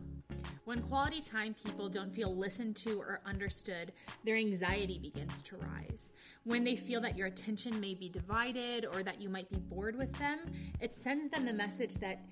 When 0.66 0.82
quality 0.84 1.22
time 1.22 1.54
people 1.54 1.90
don't 1.90 2.14
feel 2.14 2.36
listened 2.36 2.76
to 2.78 3.00
or 3.00 3.22
understood, 3.26 3.92
their 4.24 4.36
anxiety 4.36 5.00
begins 5.00 5.42
to 5.44 5.58
rise. 5.58 6.12
When 6.44 6.64
they 6.64 6.76
feel 6.76 7.02
that 7.02 7.18
your 7.18 7.28
attention 7.28 7.80
may 7.80 7.94
be 7.94 8.10
divided 8.10 8.86
or 8.86 9.04
that 9.04 9.22
you 9.22 9.30
might 9.30 9.50
be 9.50 9.58
bored 9.58 9.96
with 9.96 10.12
them, 10.20 10.40
it 10.80 10.96
sends 10.96 11.32
them 11.32 11.46
the 11.46 11.54
message 11.54 11.96
that 11.96 12.26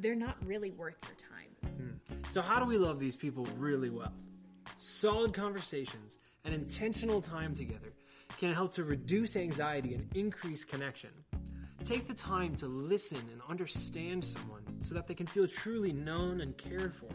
they're 0.00 0.14
not 0.14 0.36
really 0.44 0.70
worth 0.70 0.96
your 1.06 1.16
time. 1.16 1.72
Hmm. 1.76 2.30
So, 2.30 2.42
how 2.42 2.58
do 2.58 2.66
we 2.66 2.78
love 2.78 2.98
these 2.98 3.16
people 3.16 3.46
really 3.56 3.90
well? 3.90 4.12
Solid 4.78 5.32
conversations 5.32 6.18
and 6.44 6.54
intentional 6.54 7.20
time 7.20 7.54
together 7.54 7.92
can 8.38 8.52
help 8.52 8.72
to 8.72 8.84
reduce 8.84 9.36
anxiety 9.36 9.94
and 9.94 10.08
increase 10.14 10.64
connection. 10.64 11.10
Take 11.84 12.06
the 12.06 12.14
time 12.14 12.54
to 12.56 12.66
listen 12.66 13.18
and 13.30 13.42
understand 13.48 14.24
someone 14.24 14.62
so 14.80 14.94
that 14.94 15.06
they 15.06 15.14
can 15.14 15.26
feel 15.26 15.46
truly 15.46 15.92
known 15.92 16.40
and 16.40 16.56
cared 16.56 16.94
for. 16.94 17.08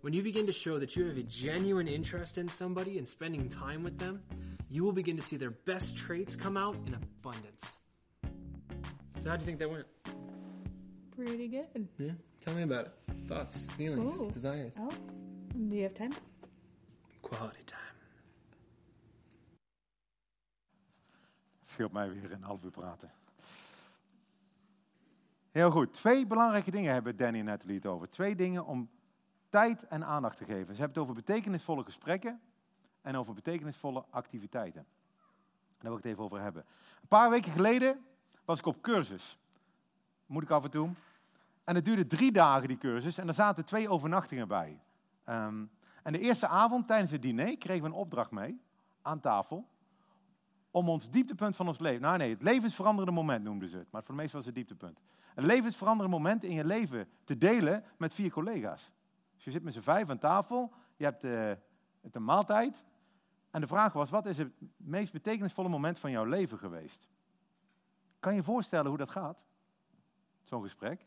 When 0.00 0.14
you 0.14 0.22
begin 0.22 0.46
to 0.46 0.52
show 0.52 0.78
that 0.78 0.96
you 0.96 1.06
have 1.06 1.18
a 1.18 1.22
genuine 1.22 1.86
interest 1.86 2.38
in 2.38 2.48
somebody 2.48 2.96
and 2.96 3.06
spending 3.06 3.48
time 3.48 3.82
with 3.82 3.98
them, 3.98 4.22
you 4.70 4.82
will 4.82 4.92
begin 4.92 5.16
to 5.16 5.22
see 5.22 5.36
their 5.36 5.50
best 5.50 5.94
traits 5.96 6.34
come 6.34 6.56
out 6.56 6.76
in 6.86 6.94
abundance. 6.94 7.82
So, 9.20 9.28
how 9.28 9.36
do 9.36 9.42
you 9.42 9.46
think 9.46 9.58
that 9.58 9.70
went? 9.70 9.86
Pretty 11.14 11.48
good. 11.48 11.86
Yeah? 11.98 12.12
Tell 12.42 12.54
me 12.54 12.62
about 12.62 12.86
it. 12.86 12.92
Thoughts, 13.28 13.66
feelings, 13.76 14.20
Ooh. 14.20 14.30
desires. 14.30 14.72
Oh, 14.78 14.90
do 15.68 15.76
you 15.76 15.82
have 15.82 15.94
time? 15.94 16.14
Quality 17.20 17.62
time. 17.66 17.80
scheelt 21.66 21.92
mij 21.92 22.10
weer 22.10 22.32
een 22.32 22.42
half 22.42 22.64
uur 22.64 22.70
praten. 22.70 23.10
Heel 25.50 25.70
goed. 25.70 25.92
Twee 25.92 26.26
belangrijke 26.26 26.70
dingen 26.70 26.92
hebben 26.92 27.16
Danny 27.16 27.38
en 27.38 27.44
Natalie 27.44 27.76
het 27.76 27.86
over. 27.86 28.08
Twee 28.08 28.36
dingen 28.36 28.66
om 28.66 28.88
tijd 29.50 29.86
en 29.86 30.04
aandacht 30.04 30.36
te 30.36 30.44
geven. 30.44 30.74
Ze 30.74 30.80
hebben 30.80 30.88
het 30.88 30.98
over 30.98 31.14
betekenisvolle 31.14 31.84
gesprekken 31.84 32.40
en 33.02 33.16
over 33.16 33.34
betekenisvolle 33.34 34.04
activiteiten. 34.10 34.80
En 34.80 35.86
daar 35.86 35.90
wil 35.90 35.96
ik 35.96 36.02
het 36.02 36.12
even 36.12 36.24
over 36.24 36.40
hebben. 36.40 36.64
Een 37.02 37.08
paar 37.08 37.30
weken 37.30 37.52
geleden 37.52 38.04
was 38.44 38.58
ik 38.58 38.66
op 38.66 38.82
cursus. 38.82 39.38
Moet 40.26 40.42
ik 40.42 40.50
af 40.50 40.64
en 40.64 40.70
toe. 40.70 40.90
En 41.64 41.74
het 41.74 41.84
duurde 41.84 42.06
drie 42.06 42.32
dagen, 42.32 42.68
die 42.68 42.78
cursus. 42.78 43.18
En 43.18 43.28
er 43.28 43.34
zaten 43.34 43.64
twee 43.64 43.88
overnachtingen 43.88 44.48
bij. 44.48 44.80
Ehm, 45.24 45.64
en 46.02 46.12
de 46.12 46.18
eerste 46.18 46.46
avond 46.46 46.86
tijdens 46.86 47.10
het 47.10 47.22
diner 47.22 47.58
kregen 47.58 47.82
we 47.82 47.88
een 47.88 47.94
opdracht 47.94 48.30
mee 48.30 48.60
aan 49.02 49.20
tafel 49.20 49.68
om 50.70 50.88
ons 50.88 51.10
dieptepunt 51.10 51.56
van 51.56 51.66
ons 51.66 51.78
leven. 51.78 52.00
Nou 52.00 52.18
nee, 52.18 52.30
het 52.30 52.42
levensveranderende 52.42 53.14
moment 53.14 53.44
noemden 53.44 53.68
ze 53.68 53.76
het, 53.76 53.90
maar 53.90 54.02
voor 54.02 54.14
de 54.14 54.20
meesten 54.20 54.36
was 54.36 54.46
het 54.46 54.54
dieptepunt. 54.54 55.00
Een 55.34 55.46
levensveranderende 55.46 56.16
moment 56.16 56.44
in 56.44 56.54
je 56.54 56.64
leven 56.64 57.08
te 57.24 57.38
delen 57.38 57.84
met 57.96 58.14
vier 58.14 58.30
collega's. 58.30 58.92
Dus 59.40 59.52
je 59.52 59.58
zit 59.58 59.62
met 59.62 59.74
z'n 59.74 59.80
vijf 59.80 60.10
aan 60.10 60.18
tafel, 60.18 60.72
je 60.96 61.04
hebt 61.04 61.22
het 62.00 62.14
een 62.14 62.24
maaltijd. 62.24 62.84
En 63.50 63.60
de 63.60 63.66
vraag 63.66 63.92
was, 63.92 64.10
wat 64.10 64.26
is 64.26 64.38
het 64.38 64.52
meest 64.76 65.12
betekenisvolle 65.12 65.68
moment 65.68 65.98
van 65.98 66.10
jouw 66.10 66.24
leven 66.24 66.58
geweest? 66.58 67.08
Kan 68.18 68.32
je 68.32 68.38
je 68.38 68.44
voorstellen 68.44 68.88
hoe 68.88 68.98
dat 68.98 69.10
gaat? 69.10 69.38
Zo'n 70.42 70.62
gesprek. 70.62 71.06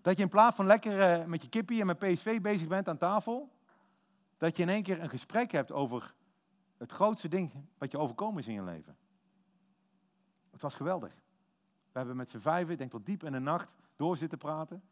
Dat 0.00 0.16
je 0.16 0.22
in 0.22 0.28
plaats 0.28 0.56
van 0.56 0.66
lekker 0.66 1.00
eh, 1.00 1.26
met 1.26 1.42
je 1.42 1.48
kippie 1.48 1.80
en 1.80 1.86
met 1.86 1.98
PSV 1.98 2.40
bezig 2.40 2.68
bent 2.68 2.88
aan 2.88 2.98
tafel, 2.98 3.50
dat 4.36 4.56
je 4.56 4.62
in 4.62 4.68
één 4.68 4.82
keer 4.82 5.00
een 5.00 5.08
gesprek 5.08 5.50
hebt 5.50 5.72
over 5.72 6.14
het 6.76 6.92
grootste 6.92 7.28
ding 7.28 7.52
wat 7.78 7.90
je 7.90 7.98
overkomen 7.98 8.40
is 8.40 8.46
in 8.48 8.54
je 8.54 8.62
leven. 8.62 8.96
Het 10.50 10.62
was 10.62 10.74
geweldig. 10.74 11.12
We 11.92 11.98
hebben 11.98 12.16
met 12.16 12.30
z'n 12.30 12.38
vijven, 12.38 12.72
ik 12.72 12.78
denk 12.78 12.90
tot 12.90 13.06
diep 13.06 13.24
in 13.24 13.32
de 13.32 13.38
nacht, 13.38 13.76
door 13.96 14.16
zitten 14.16 14.38
praten. 14.38 14.82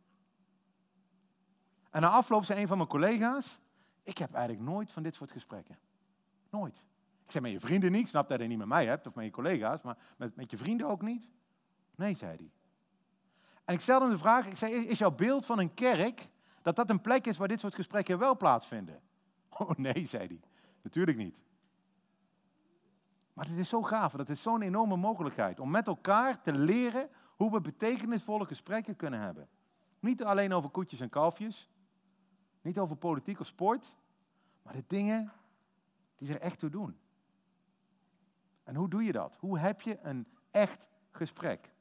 En 1.98 2.04
na 2.04 2.10
afloop 2.10 2.44
zei 2.44 2.60
een 2.60 2.66
van 2.66 2.76
mijn 2.76 2.88
collega's, 2.88 3.58
ik 4.02 4.18
heb 4.18 4.34
eigenlijk 4.34 4.68
nooit 4.68 4.90
van 4.90 5.02
dit 5.02 5.14
soort 5.14 5.30
gesprekken. 5.30 5.78
Nooit. 6.50 6.84
Ik 7.24 7.30
zei 7.30 7.44
met 7.44 7.52
je 7.52 7.60
vrienden 7.60 7.92
niet, 7.92 8.00
ik 8.00 8.06
snap 8.06 8.28
dat 8.28 8.40
je 8.40 8.46
niet 8.46 8.58
met 8.58 8.66
mij 8.66 8.86
hebt 8.86 9.06
of 9.06 9.14
met 9.14 9.24
je 9.24 9.30
collega's, 9.30 9.82
maar 9.82 9.96
met, 10.16 10.36
met 10.36 10.50
je 10.50 10.56
vrienden 10.56 10.88
ook 10.88 11.02
niet? 11.02 11.28
Nee, 11.96 12.14
zei 12.14 12.36
hij. 12.36 12.50
En 13.64 13.74
ik 13.74 13.80
stelde 13.80 14.04
hem 14.04 14.14
de 14.14 14.20
vraag, 14.20 14.46
ik 14.46 14.56
zei, 14.56 14.72
is 14.72 14.98
jouw 14.98 15.10
beeld 15.10 15.46
van 15.46 15.58
een 15.58 15.74
kerk 15.74 16.28
dat 16.62 16.76
dat 16.76 16.90
een 16.90 17.00
plek 17.00 17.26
is 17.26 17.36
waar 17.36 17.48
dit 17.48 17.60
soort 17.60 17.74
gesprekken 17.74 18.18
wel 18.18 18.36
plaatsvinden? 18.36 19.00
Oh 19.58 19.70
nee, 19.70 20.06
zei 20.06 20.26
hij. 20.26 20.40
Natuurlijk 20.82 21.18
niet. 21.18 21.36
Maar 23.32 23.46
het 23.46 23.58
is 23.58 23.68
zo 23.68 23.82
gaaf, 23.82 24.12
dat 24.12 24.28
is 24.28 24.42
zo'n 24.42 24.62
enorme 24.62 24.96
mogelijkheid 24.96 25.60
om 25.60 25.70
met 25.70 25.86
elkaar 25.86 26.42
te 26.42 26.52
leren 26.52 27.08
hoe 27.36 27.50
we 27.50 27.60
betekenisvolle 27.60 28.44
gesprekken 28.44 28.96
kunnen 28.96 29.20
hebben. 29.20 29.48
Niet 30.00 30.24
alleen 30.24 30.52
over 30.52 30.70
koetjes 30.70 31.00
en 31.00 31.08
kalfjes, 31.08 31.68
niet 32.62 32.78
over 32.78 32.96
politiek 32.96 33.40
of 33.40 33.46
sport, 33.46 33.96
maar 34.62 34.72
de 34.72 34.84
dingen 34.86 35.32
die 36.16 36.32
er 36.32 36.40
echt 36.40 36.58
toe 36.58 36.70
doen. 36.70 36.98
En 38.62 38.74
hoe 38.74 38.88
doe 38.88 39.04
je 39.04 39.12
dat? 39.12 39.36
Hoe 39.36 39.58
heb 39.58 39.80
je 39.80 39.98
een 40.02 40.26
echt 40.50 40.86
gesprek? 41.10 41.72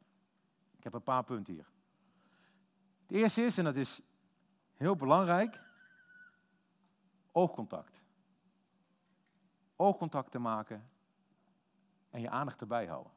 Ik 0.78 0.84
heb 0.84 0.94
een 0.94 1.04
paar 1.04 1.24
punten 1.24 1.54
hier. 1.54 1.70
Het 3.02 3.18
eerste 3.18 3.42
is, 3.42 3.58
en 3.58 3.64
dat 3.64 3.76
is 3.76 4.02
heel 4.76 4.96
belangrijk, 4.96 5.62
oogcontact. 7.32 8.02
Oogcontact 9.76 10.32
te 10.32 10.40
maken 10.40 10.90
en 12.10 12.22
je 12.22 12.30
aandacht 12.30 12.62
erbij 12.62 12.86
houden. 12.86 13.12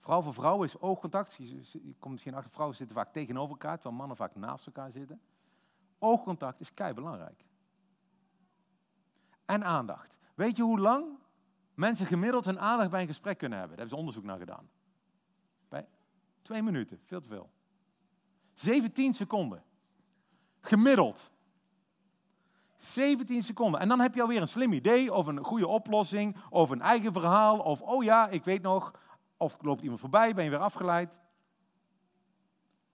Vooral 0.00 0.22
voor 0.22 0.34
vrouwen 0.34 0.66
is 0.66 0.80
oogcontact, 0.80 1.34
je, 1.34 1.94
komt 1.98 2.12
misschien 2.12 2.34
achter, 2.34 2.50
vrouwen 2.50 2.76
zitten 2.76 2.96
vaak 2.96 3.12
tegenover 3.12 3.50
elkaar, 3.50 3.74
terwijl 3.74 3.96
mannen 3.96 4.16
vaak 4.16 4.34
naast 4.34 4.66
elkaar 4.66 4.90
zitten. 4.90 5.20
Oogcontact 6.04 6.60
is 6.60 6.74
kei 6.74 6.94
belangrijk. 6.94 7.44
En 9.44 9.64
aandacht. 9.64 10.16
Weet 10.34 10.56
je 10.56 10.62
hoe 10.62 10.78
lang 10.78 11.18
mensen 11.74 12.06
gemiddeld 12.06 12.44
hun 12.44 12.60
aandacht 12.60 12.90
bij 12.90 13.00
een 13.00 13.06
gesprek 13.06 13.38
kunnen 13.38 13.58
hebben? 13.58 13.76
Daar 13.76 13.86
hebben 13.86 13.98
ze 13.98 14.04
onderzoek 14.06 14.24
naar 14.30 14.46
gedaan. 14.46 14.68
Bij 15.68 15.86
twee 16.42 16.62
minuten, 16.62 17.00
veel 17.04 17.20
te 17.20 17.28
veel. 17.28 17.50
17 18.52 19.14
seconden. 19.14 19.62
Gemiddeld. 20.60 21.32
17 22.76 23.42
seconden. 23.42 23.80
En 23.80 23.88
dan 23.88 24.00
heb 24.00 24.14
je 24.14 24.22
alweer 24.22 24.40
een 24.40 24.48
slim 24.48 24.72
idee 24.72 25.14
of 25.14 25.26
een 25.26 25.44
goede 25.44 25.66
oplossing 25.66 26.36
of 26.50 26.70
een 26.70 26.80
eigen 26.80 27.12
verhaal 27.12 27.58
of 27.58 27.82
oh 27.82 28.04
ja, 28.04 28.28
ik 28.28 28.44
weet 28.44 28.62
nog. 28.62 28.92
Of 29.36 29.62
loopt 29.62 29.82
iemand 29.82 30.00
voorbij, 30.00 30.34
ben 30.34 30.44
je 30.44 30.50
weer 30.50 30.58
afgeleid. 30.58 31.16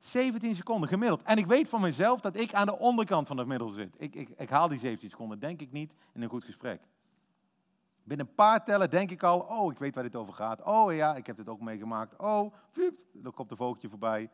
17 0.01 0.55
seconden 0.55 0.89
gemiddeld. 0.89 1.23
En 1.23 1.39
ik 1.39 1.47
weet 1.47 1.69
van 1.69 1.81
mezelf 1.81 2.21
dat 2.21 2.37
ik 2.37 2.55
aan 2.55 2.67
de 2.67 2.79
onderkant 2.79 3.27
van 3.27 3.37
het 3.37 3.47
middel 3.47 3.69
zit. 3.69 3.95
Ik, 3.99 4.15
ik, 4.15 4.29
ik 4.29 4.51
haal 4.51 4.69
die 4.69 4.79
17 4.79 5.11
seconden, 5.11 5.39
denk 5.39 5.61
ik 5.61 5.73
niet, 5.73 5.93
in 6.13 6.23
een 6.23 6.29
goed 6.29 6.45
gesprek. 6.45 6.83
Binnen 8.03 8.27
een 8.27 8.35
paar 8.35 8.65
tellen 8.65 8.91
denk 8.91 9.11
ik 9.11 9.23
al, 9.23 9.41
oh, 9.41 9.73
ik 9.73 9.79
weet 9.79 9.95
waar 9.95 10.05
dit 10.05 10.17
over 10.17 10.33
gaat. 10.33 10.63
Oh 10.63 10.95
ja, 10.95 11.17
ik 11.17 11.27
heb 11.27 11.37
dit 11.37 11.49
ook 11.49 11.61
meegemaakt. 11.61 12.17
Oh, 12.17 12.55
dan 13.13 13.33
komt 13.33 13.49
de 13.49 13.57
vogeltje 13.57 13.89
voorbij, 13.89 14.31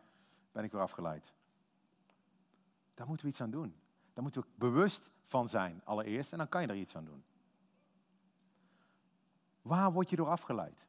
ben 0.52 0.64
ik 0.64 0.72
weer 0.72 0.80
afgeleid. 0.80 1.32
Daar 2.94 3.06
moeten 3.06 3.26
we 3.26 3.32
iets 3.32 3.40
aan 3.40 3.50
doen. 3.50 3.74
Daar 4.12 4.22
moeten 4.22 4.40
we 4.40 4.46
bewust 4.54 5.10
van 5.24 5.48
zijn, 5.48 5.80
allereerst, 5.84 6.32
en 6.32 6.38
dan 6.38 6.48
kan 6.48 6.62
je 6.62 6.68
er 6.68 6.74
iets 6.74 6.96
aan 6.96 7.04
doen. 7.04 7.24
Waar 9.62 9.92
word 9.92 10.10
je 10.10 10.16
door 10.16 10.28
afgeleid? 10.28 10.85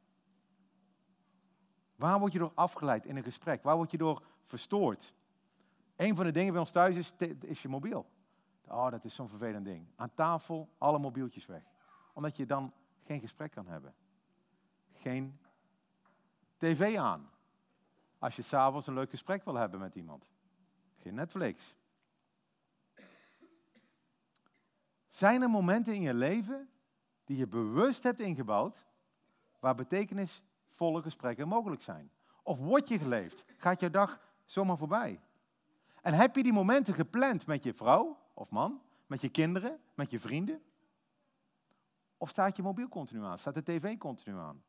Waar 1.98 2.18
word 2.18 2.32
je 2.32 2.38
door 2.38 2.52
afgeleid 2.54 3.04
in 3.04 3.16
een 3.16 3.22
gesprek? 3.22 3.62
Waar 3.62 3.76
word 3.76 3.90
je 3.90 3.98
door 3.98 4.22
verstoord? 4.44 5.14
Een 5.96 6.16
van 6.16 6.24
de 6.24 6.30
dingen 6.30 6.52
bij 6.52 6.60
ons 6.60 6.70
thuis 6.70 6.96
is, 6.96 7.14
is 7.40 7.62
je 7.62 7.68
mobiel. 7.68 8.10
Oh, 8.66 8.90
dat 8.90 9.04
is 9.04 9.14
zo'n 9.14 9.28
vervelend 9.28 9.64
ding. 9.64 9.86
Aan 9.96 10.14
tafel 10.14 10.68
alle 10.78 10.98
mobieltjes 10.98 11.46
weg. 11.46 11.62
Omdat 12.12 12.36
je 12.36 12.46
dan 12.46 12.72
geen 13.04 13.20
gesprek 13.20 13.50
kan 13.50 13.66
hebben. 13.66 13.94
Geen 14.92 15.38
tv 16.56 16.96
aan. 16.96 17.30
Als 18.18 18.36
je 18.36 18.42
s'avonds 18.42 18.86
een 18.86 18.94
leuk 18.94 19.10
gesprek 19.10 19.44
wil 19.44 19.54
hebben 19.54 19.80
met 19.80 19.94
iemand. 19.94 20.30
Geen 20.96 21.14
Netflix. 21.14 21.74
Zijn 25.08 25.42
er 25.42 25.50
momenten 25.50 25.94
in 25.94 26.00
je 26.00 26.14
leven 26.14 26.70
die 27.24 27.36
je 27.36 27.46
bewust 27.46 28.02
hebt 28.02 28.20
ingebouwd, 28.20 28.86
waar 29.60 29.74
betekenisvolle 30.78 31.02
gesprekken 31.02 31.48
mogelijk 31.48 31.82
zijn? 31.82 32.10
Of 32.42 32.58
word 32.58 32.88
je 32.88 32.98
geleefd? 32.98 33.44
Gaat 33.58 33.80
je 33.80 33.90
dag 33.90 34.20
zomaar 34.44 34.76
voorbij? 34.76 35.20
En 36.02 36.14
heb 36.14 36.36
je 36.36 36.42
die 36.42 36.52
momenten 36.52 36.94
gepland 36.94 37.46
met 37.46 37.62
je 37.62 37.74
vrouw 37.74 38.18
of 38.34 38.50
man, 38.50 38.80
met 39.06 39.20
je 39.20 39.28
kinderen, 39.28 39.80
met 39.94 40.10
je 40.10 40.18
vrienden? 40.18 40.62
Of 42.16 42.28
staat 42.28 42.56
je 42.56 42.62
mobiel 42.62 42.88
continu 42.88 43.24
aan? 43.24 43.38
Staat 43.38 43.54
de 43.54 43.62
tv 43.62 43.98
continu 43.98 44.36
aan? 44.36 44.62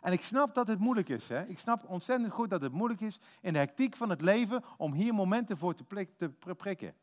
En 0.00 0.12
ik 0.12 0.22
snap 0.22 0.54
dat 0.54 0.66
het 0.66 0.78
moeilijk 0.78 1.08
is. 1.08 1.28
Hè? 1.28 1.44
Ik 1.46 1.58
snap 1.58 1.88
ontzettend 1.88 2.32
goed 2.32 2.50
dat 2.50 2.62
het 2.62 2.72
moeilijk 2.72 3.00
is 3.00 3.20
in 3.40 3.52
de 3.52 3.58
hectiek 3.58 3.96
van 3.96 4.10
het 4.10 4.20
leven 4.20 4.62
om 4.76 4.92
hier 4.92 5.14
momenten 5.14 5.56
voor 5.56 5.74
te, 5.74 6.08
te 6.16 6.54
prikken. 6.54 6.94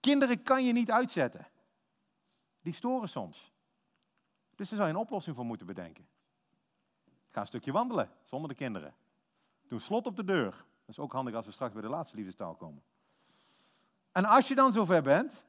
Kinderen 0.00 0.42
kan 0.42 0.64
je 0.64 0.72
niet 0.72 0.90
uitzetten. 0.90 1.46
Die 2.62 2.72
storen 2.72 3.08
soms. 3.08 3.52
Dus 4.54 4.68
daar 4.68 4.78
zou 4.78 4.90
je 4.90 4.94
een 4.94 5.00
oplossing 5.00 5.36
voor 5.36 5.44
moeten 5.44 5.66
bedenken. 5.66 6.06
Ga 7.36 7.42
een 7.42 7.48
stukje 7.48 7.72
wandelen 7.72 8.10
zonder 8.24 8.48
de 8.48 8.54
kinderen. 8.54 8.94
Doe 9.68 9.80
slot 9.80 10.06
op 10.06 10.16
de 10.16 10.24
deur. 10.24 10.50
Dat 10.50 10.88
is 10.88 10.98
ook 10.98 11.12
handig 11.12 11.34
als 11.34 11.46
we 11.46 11.52
straks 11.52 11.72
bij 11.72 11.82
de 11.82 11.88
laatste 11.88 12.16
liefdestaal 12.16 12.54
komen. 12.54 12.82
En 14.12 14.24
als 14.24 14.48
je 14.48 14.54
dan 14.54 14.72
zover 14.72 15.02
bent, 15.02 15.44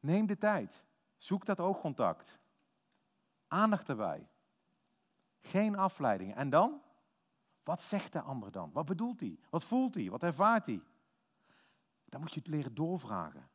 neem 0.00 0.26
de 0.26 0.38
tijd. 0.38 0.84
Zoek 1.16 1.44
dat 1.44 1.60
oogcontact. 1.60 2.38
Aandacht 3.48 3.88
erbij. 3.88 4.28
Geen 5.40 5.76
afleidingen. 5.76 6.36
En 6.36 6.50
dan? 6.50 6.82
Wat 7.62 7.82
zegt 7.82 8.12
de 8.12 8.20
ander 8.20 8.52
dan? 8.52 8.70
Wat 8.72 8.86
bedoelt 8.86 9.20
hij? 9.20 9.38
Wat 9.48 9.64
voelt 9.64 9.94
hij? 9.94 10.10
Wat 10.10 10.22
ervaart 10.22 10.66
hij? 10.66 10.82
Dan 12.04 12.20
moet 12.20 12.32
je 12.32 12.38
het 12.40 12.48
leren 12.48 12.74
doorvragen. 12.74 13.49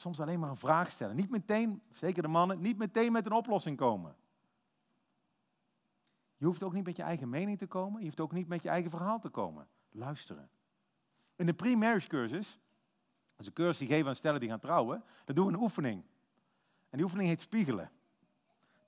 Soms 0.00 0.20
alleen 0.20 0.40
maar 0.40 0.50
een 0.50 0.56
vraag 0.56 0.90
stellen. 0.90 1.16
Niet 1.16 1.30
meteen, 1.30 1.82
zeker 1.92 2.22
de 2.22 2.28
mannen, 2.28 2.60
niet 2.60 2.78
meteen 2.78 3.12
met 3.12 3.26
een 3.26 3.32
oplossing 3.32 3.76
komen. 3.76 4.16
Je 6.36 6.44
hoeft 6.44 6.62
ook 6.62 6.72
niet 6.72 6.84
met 6.84 6.96
je 6.96 7.02
eigen 7.02 7.28
mening 7.28 7.58
te 7.58 7.66
komen. 7.66 8.00
Je 8.00 8.06
hoeft 8.06 8.20
ook 8.20 8.32
niet 8.32 8.48
met 8.48 8.62
je 8.62 8.68
eigen 8.68 8.90
verhaal 8.90 9.18
te 9.18 9.28
komen. 9.28 9.68
Luisteren. 9.90 10.50
In 11.36 11.46
de 11.46 11.54
pre-marriage 11.54 12.08
cursus, 12.08 12.50
dat 13.30 13.40
is 13.40 13.46
een 13.46 13.52
cursus 13.52 13.78
die 13.78 13.88
geven 13.88 14.08
aan 14.08 14.14
stellen 14.14 14.40
die 14.40 14.48
gaan 14.48 14.58
trouwen, 14.58 15.04
dan 15.24 15.34
doen 15.34 15.46
we 15.46 15.52
een 15.52 15.62
oefening. 15.62 16.04
En 16.90 16.96
die 16.96 17.02
oefening 17.02 17.28
heet 17.28 17.40
spiegelen. 17.40 17.90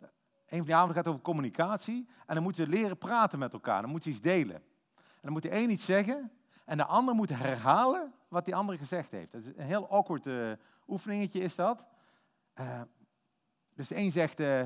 Een 0.01 0.59
van 0.59 0.66
die 0.66 0.75
avonden 0.75 0.96
gaat 0.96 1.07
over 1.07 1.20
communicatie. 1.20 2.09
En 2.27 2.35
dan 2.35 2.42
moeten 2.42 2.64
ze 2.64 2.70
leren 2.70 2.98
praten 2.98 3.38
met 3.38 3.53
elkaar. 3.53 3.81
Dan 3.81 3.90
moeten 3.90 4.11
ze 4.11 4.16
iets 4.16 4.27
delen. 4.27 4.57
En 4.96 5.20
dan 5.20 5.33
moet 5.33 5.42
de 5.42 5.55
een 5.57 5.70
iets 5.70 5.85
zeggen. 5.85 6.31
En 6.64 6.77
de 6.77 6.85
ander 6.85 7.14
moet 7.14 7.29
herhalen 7.29 8.12
wat 8.29 8.44
die 8.44 8.55
andere 8.55 8.79
gezegd 8.79 9.11
heeft. 9.11 9.33
Dat 9.33 9.40
is 9.40 9.46
een 9.46 9.66
heel 9.66 9.88
awkward 9.88 10.27
uh, 10.27 10.53
oefeningetje 10.88 11.40
is 11.40 11.55
dat. 11.55 11.85
Uh, 12.61 12.81
dus 13.75 13.88
de 13.88 13.96
een 13.96 14.12
zegt, 14.12 14.40
uh, 14.40 14.62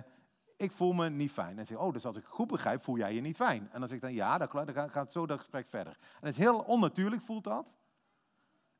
ik 0.56 0.72
voel 0.72 0.92
me 0.92 1.10
niet 1.10 1.30
fijn. 1.30 1.50
En 1.50 1.56
dan 1.56 1.66
zeg 1.66 1.78
oh, 1.78 1.92
dus 1.92 2.04
als 2.04 2.16
ik 2.16 2.24
goed 2.24 2.46
begrijp, 2.46 2.82
voel 2.82 2.96
jij 2.96 3.14
je 3.14 3.20
niet 3.20 3.36
fijn. 3.36 3.68
En 3.72 3.78
dan 3.78 3.88
zeg 3.88 3.96
ik 3.96 4.02
dan, 4.02 4.12
ja, 4.12 4.38
dan 4.38 4.90
gaat 4.90 5.12
zo 5.12 5.26
dat 5.26 5.38
gesprek 5.38 5.68
verder. 5.68 5.92
En 5.92 6.26
het 6.26 6.36
is 6.36 6.42
heel 6.42 6.58
onnatuurlijk, 6.58 7.22
voelt 7.22 7.44
dat. 7.44 7.66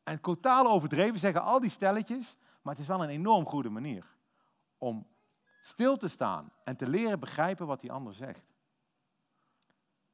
En 0.03 0.21
totaal 0.21 0.67
overdreven 0.67 1.19
zeggen 1.19 1.43
al 1.43 1.61
die 1.61 1.71
stelletjes, 1.71 2.37
maar 2.63 2.73
het 2.73 2.83
is 2.83 2.89
wel 2.89 3.03
een 3.03 3.09
enorm 3.09 3.47
goede 3.47 3.71
manier 3.71 4.05
om 4.79 5.07
stil 5.63 5.97
te 5.97 6.09
staan 6.09 6.53
en 6.65 6.77
te 6.77 6.89
leren 6.89 7.21
begrijpen 7.21 7.67
wat 7.67 7.81
die 7.81 7.93
ander 7.93 8.13
zegt. 8.13 8.56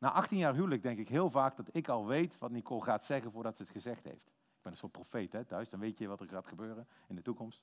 Na 0.03 0.13
18 0.13 0.39
jaar 0.39 0.55
huwelijk 0.55 0.83
denk 0.83 0.99
ik 0.99 1.09
heel 1.09 1.31
vaak 1.31 1.57
dat 1.57 1.69
ik 1.73 1.89
al 1.89 2.07
weet 2.07 2.39
wat 2.39 2.51
Nicole 2.51 2.83
gaat 2.83 3.05
zeggen 3.05 3.33
voordat 3.33 3.57
ze 3.57 3.63
het 3.63 3.71
gezegd 3.71 4.05
heeft. 4.05 4.27
Ik 4.27 4.63
ben 4.63 4.73
een 4.73 4.79
soort 4.79 4.93
profeet 4.93 5.33
hè, 5.33 5.45
thuis, 5.45 5.69
dan 5.69 5.81
weet 5.81 5.99
je 5.99 6.07
wat 6.07 6.21
er 6.21 6.29
gaat 6.29 6.47
gebeuren 6.47 6.89
in 7.09 7.17
de 7.17 7.23
toekomst. 7.23 7.63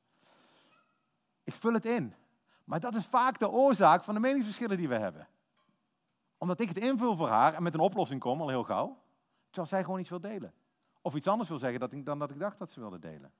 Ik 1.43 1.55
vul 1.55 1.73
het 1.73 1.85
in. 1.85 2.13
Maar 2.63 2.79
dat 2.79 2.95
is 2.95 3.05
vaak 3.05 3.39
de 3.39 3.49
oorzaak 3.49 4.03
van 4.03 4.13
de 4.13 4.19
meningsverschillen 4.19 4.77
die 4.77 4.87
we 4.87 4.97
hebben. 4.97 5.27
Omdat 6.37 6.59
ik 6.59 6.67
het 6.67 6.77
invul 6.77 7.15
voor 7.15 7.27
haar 7.27 7.53
en 7.53 7.63
met 7.63 7.73
een 7.73 7.79
oplossing 7.79 8.21
kom, 8.21 8.41
al 8.41 8.49
heel 8.49 8.63
gauw, 8.63 9.01
terwijl 9.45 9.67
zij 9.67 9.83
gewoon 9.83 9.99
iets 9.99 10.09
wil 10.09 10.19
delen. 10.19 10.53
Of 11.01 11.15
iets 11.15 11.27
anders 11.27 11.49
wil 11.49 11.59
zeggen 11.59 12.03
dan 12.03 12.19
dat 12.19 12.31
ik 12.31 12.39
dacht 12.39 12.57
dat 12.57 12.69
ze 12.69 12.79
wilde 12.79 12.99
delen. 12.99 13.33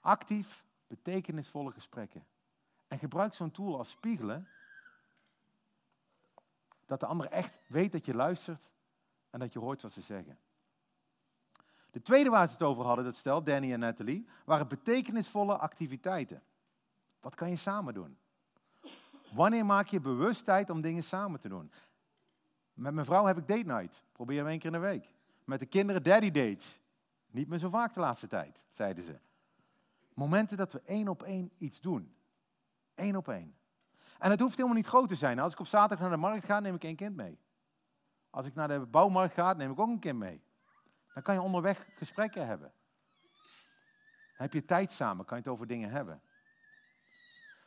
Actief 0.00 0.64
betekenisvolle 0.86 1.72
gesprekken. 1.72 2.26
En 2.86 2.98
gebruik 2.98 3.34
zo'n 3.34 3.50
tool 3.50 3.78
als 3.78 3.90
spiegelen, 3.90 4.48
dat 6.86 7.00
de 7.00 7.06
ander 7.06 7.26
echt 7.30 7.58
weet 7.68 7.92
dat 7.92 8.04
je 8.04 8.14
luistert 8.14 8.70
en 9.30 9.38
dat 9.38 9.52
je 9.52 9.58
hoort 9.58 9.82
wat 9.82 9.92
ze 9.92 10.00
zeggen. 10.00 10.38
De 11.90 12.02
tweede 12.02 12.30
waar 12.30 12.46
ze 12.46 12.52
het 12.52 12.62
over 12.62 12.84
hadden, 12.84 13.04
dat 13.04 13.14
stel 13.14 13.42
Danny 13.42 13.72
en 13.72 13.78
Nathalie, 13.78 14.26
waren 14.44 14.68
betekenisvolle 14.68 15.56
activiteiten. 15.56 16.42
Wat 17.20 17.34
kan 17.34 17.50
je 17.50 17.56
samen 17.56 17.94
doen? 17.94 18.18
Wanneer 19.32 19.66
maak 19.66 19.86
je 19.86 20.00
bewust 20.00 20.44
tijd 20.44 20.70
om 20.70 20.80
dingen 20.80 21.04
samen 21.04 21.40
te 21.40 21.48
doen? 21.48 21.72
Met 22.74 22.94
mijn 22.94 23.06
vrouw 23.06 23.24
heb 23.24 23.38
ik 23.38 23.46
date 23.46 23.64
night. 23.64 24.04
Probeer 24.12 24.38
hem 24.38 24.46
één 24.46 24.58
keer 24.58 24.74
in 24.74 24.80
de 24.80 24.86
week. 24.86 25.10
Met 25.44 25.58
de 25.58 25.66
kinderen 25.66 26.02
daddy 26.02 26.30
dates. 26.30 26.80
Niet 27.30 27.48
meer 27.48 27.58
zo 27.58 27.68
vaak 27.68 27.94
de 27.94 28.00
laatste 28.00 28.26
tijd, 28.26 28.60
zeiden 28.70 29.04
ze. 29.04 29.18
Momenten 30.14 30.56
dat 30.56 30.72
we 30.72 30.82
één 30.84 31.08
op 31.08 31.22
één 31.22 31.50
iets 31.58 31.80
doen. 31.80 32.14
Eén 32.94 33.16
op 33.16 33.28
één. 33.28 33.54
En 34.18 34.30
het 34.30 34.40
hoeft 34.40 34.56
helemaal 34.56 34.76
niet 34.76 34.86
groot 34.86 35.08
te 35.08 35.14
zijn. 35.14 35.38
Als 35.38 35.52
ik 35.52 35.60
op 35.60 35.66
zaterdag 35.66 36.00
naar 36.00 36.16
de 36.16 36.22
markt 36.22 36.44
ga, 36.44 36.60
neem 36.60 36.74
ik 36.74 36.84
één 36.84 36.96
kind 36.96 37.16
mee. 37.16 37.38
Als 38.30 38.46
ik 38.46 38.54
naar 38.54 38.68
de 38.68 38.78
bouwmarkt 38.78 39.34
ga, 39.34 39.52
neem 39.52 39.70
ik 39.70 39.78
ook 39.78 39.88
een 39.88 39.98
kind 39.98 40.18
mee. 40.18 40.42
Dan 41.14 41.22
kan 41.22 41.34
je 41.34 41.40
onderweg 41.40 41.88
gesprekken 41.94 42.46
hebben. 42.46 42.72
Dan 44.36 44.46
heb 44.46 44.52
je 44.52 44.64
tijd 44.64 44.92
samen, 44.92 45.24
kan 45.24 45.36
je 45.36 45.42
het 45.42 45.52
over 45.52 45.66
dingen 45.66 45.90
hebben. 45.90 46.22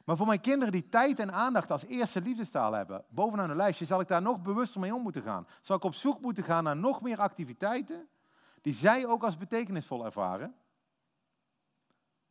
Maar 0.05 0.17
voor 0.17 0.27
mijn 0.27 0.41
kinderen 0.41 0.71
die 0.71 0.89
tijd 0.89 1.19
en 1.19 1.33
aandacht 1.33 1.71
als 1.71 1.85
eerste 1.85 2.21
liefdestaal 2.21 2.73
hebben, 2.73 3.05
bovenaan 3.09 3.47
de 3.47 3.55
lijstje, 3.55 3.85
zal 3.85 3.99
ik 3.99 4.07
daar 4.07 4.21
nog 4.21 4.41
bewuster 4.41 4.79
mee 4.79 4.95
om 4.95 5.01
moeten 5.01 5.21
gaan. 5.21 5.47
Zal 5.61 5.75
ik 5.75 5.83
op 5.83 5.93
zoek 5.93 6.21
moeten 6.21 6.43
gaan 6.43 6.63
naar 6.63 6.77
nog 6.77 7.01
meer 7.01 7.19
activiteiten 7.19 8.09
die 8.61 8.73
zij 8.73 9.07
ook 9.07 9.23
als 9.23 9.37
betekenisvol 9.37 10.05
ervaren. 10.05 10.55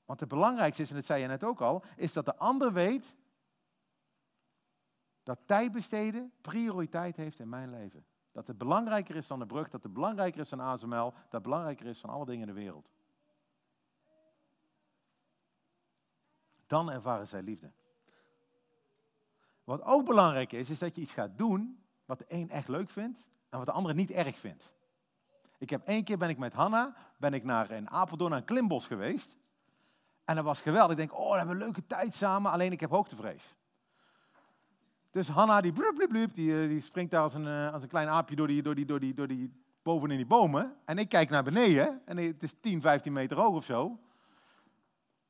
Want 0.05 0.21
het 0.21 0.29
belangrijkste 0.29 0.83
is, 0.83 0.89
en 0.91 0.97
dat 0.97 1.05
zei 1.05 1.23
je 1.23 1.27
net 1.27 1.45
ook 1.45 1.61
al, 1.61 1.85
is 1.97 2.13
dat 2.13 2.25
de 2.25 2.37
ander 2.37 2.73
weet 2.73 3.17
dat 5.29 5.39
tijd 5.47 5.73
besteden 5.73 6.33
prioriteit 6.41 7.17
heeft 7.17 7.39
in 7.39 7.49
mijn 7.49 7.71
leven. 7.71 8.05
Dat 8.33 8.47
het 8.47 8.59
belangrijker 8.59 9.17
is 9.17 9.27
dan 9.27 9.39
de 9.39 9.47
brug, 9.47 9.71
dat 9.71 9.83
het 9.83 9.93
belangrijker 9.93 10.41
is 10.41 10.49
dan 10.49 10.61
ASML, 10.61 11.11
dat 11.11 11.31
het 11.31 11.43
belangrijker 11.43 11.87
is 11.87 12.01
dan 12.01 12.11
alle 12.11 12.25
dingen 12.25 12.49
in 12.49 12.55
de 12.55 12.61
wereld. 12.61 12.91
Dan 16.67 16.91
ervaren 16.91 17.27
zij 17.27 17.43
liefde. 17.43 17.71
Wat 19.65 19.83
ook 19.83 20.05
belangrijk 20.05 20.53
is, 20.53 20.71
is 20.71 20.79
dat 20.79 20.95
je 20.95 21.01
iets 21.01 21.13
gaat 21.13 21.39
doen 21.39 21.85
wat 22.05 22.19
de 22.19 22.25
een 22.29 22.51
echt 22.51 22.69
leuk 22.69 22.91
vindt 22.91 23.27
en 23.49 23.59
wat 23.59 23.67
de 23.67 23.73
ander 23.73 23.95
niet 23.95 24.11
erg 24.11 24.39
vindt. 24.39 24.73
Ik 25.59 25.71
heb 25.71 25.87
één 25.87 26.05
keer 26.05 26.19
ben 26.19 26.29
ik 26.29 26.39
met 26.39 26.53
Hanna 26.53 26.97
ben 27.17 27.35
ik 27.35 27.45
naar 27.45 27.71
een 27.71 27.91
Apeldoorn 27.91 28.31
naar 28.31 28.41
een 28.41 28.47
klimbos 28.47 28.87
geweest. 28.87 29.39
En 30.25 30.35
dat 30.35 30.45
was 30.45 30.61
geweldig. 30.61 30.91
Ik 30.91 30.97
denk, 30.97 31.21
oh, 31.21 31.31
we 31.31 31.37
hebben 31.37 31.55
een 31.55 31.63
leuke 31.63 31.87
tijd 31.87 32.15
samen, 32.15 32.51
alleen 32.51 32.73
ik 32.73 32.81
heb 32.81 32.91
hoogtevrees. 32.91 33.57
Dus 35.11 35.29
Hanna, 35.29 35.61
die 35.61 35.73
die, 36.33 36.63
eh, 36.63 36.69
die 36.69 36.81
springt 36.81 37.11
daar 37.11 37.23
als 37.23 37.35
een, 37.35 37.47
eh, 37.47 37.73
als 37.73 37.83
een 37.83 37.89
klein 37.89 38.09
aapje 38.09 38.37
door 38.37 38.47
die, 38.47 38.63
door, 38.63 38.75
die, 38.75 38.85
door, 38.85 39.01
die, 39.01 39.15
door 39.15 39.29
die 39.29 39.53
boven 39.83 40.11
in 40.11 40.17
die 40.17 40.27
bomen. 40.27 40.77
En 40.85 40.99
ik 40.99 41.09
kijk 41.09 41.31
naar 41.31 41.43
beneden 41.43 42.01
en 42.05 42.17
het 42.17 42.43
is 42.43 42.55
10, 42.61 42.81
15 42.81 43.13
meter 43.13 43.37
hoog 43.37 43.55
of 43.55 43.65
zo. 43.65 43.99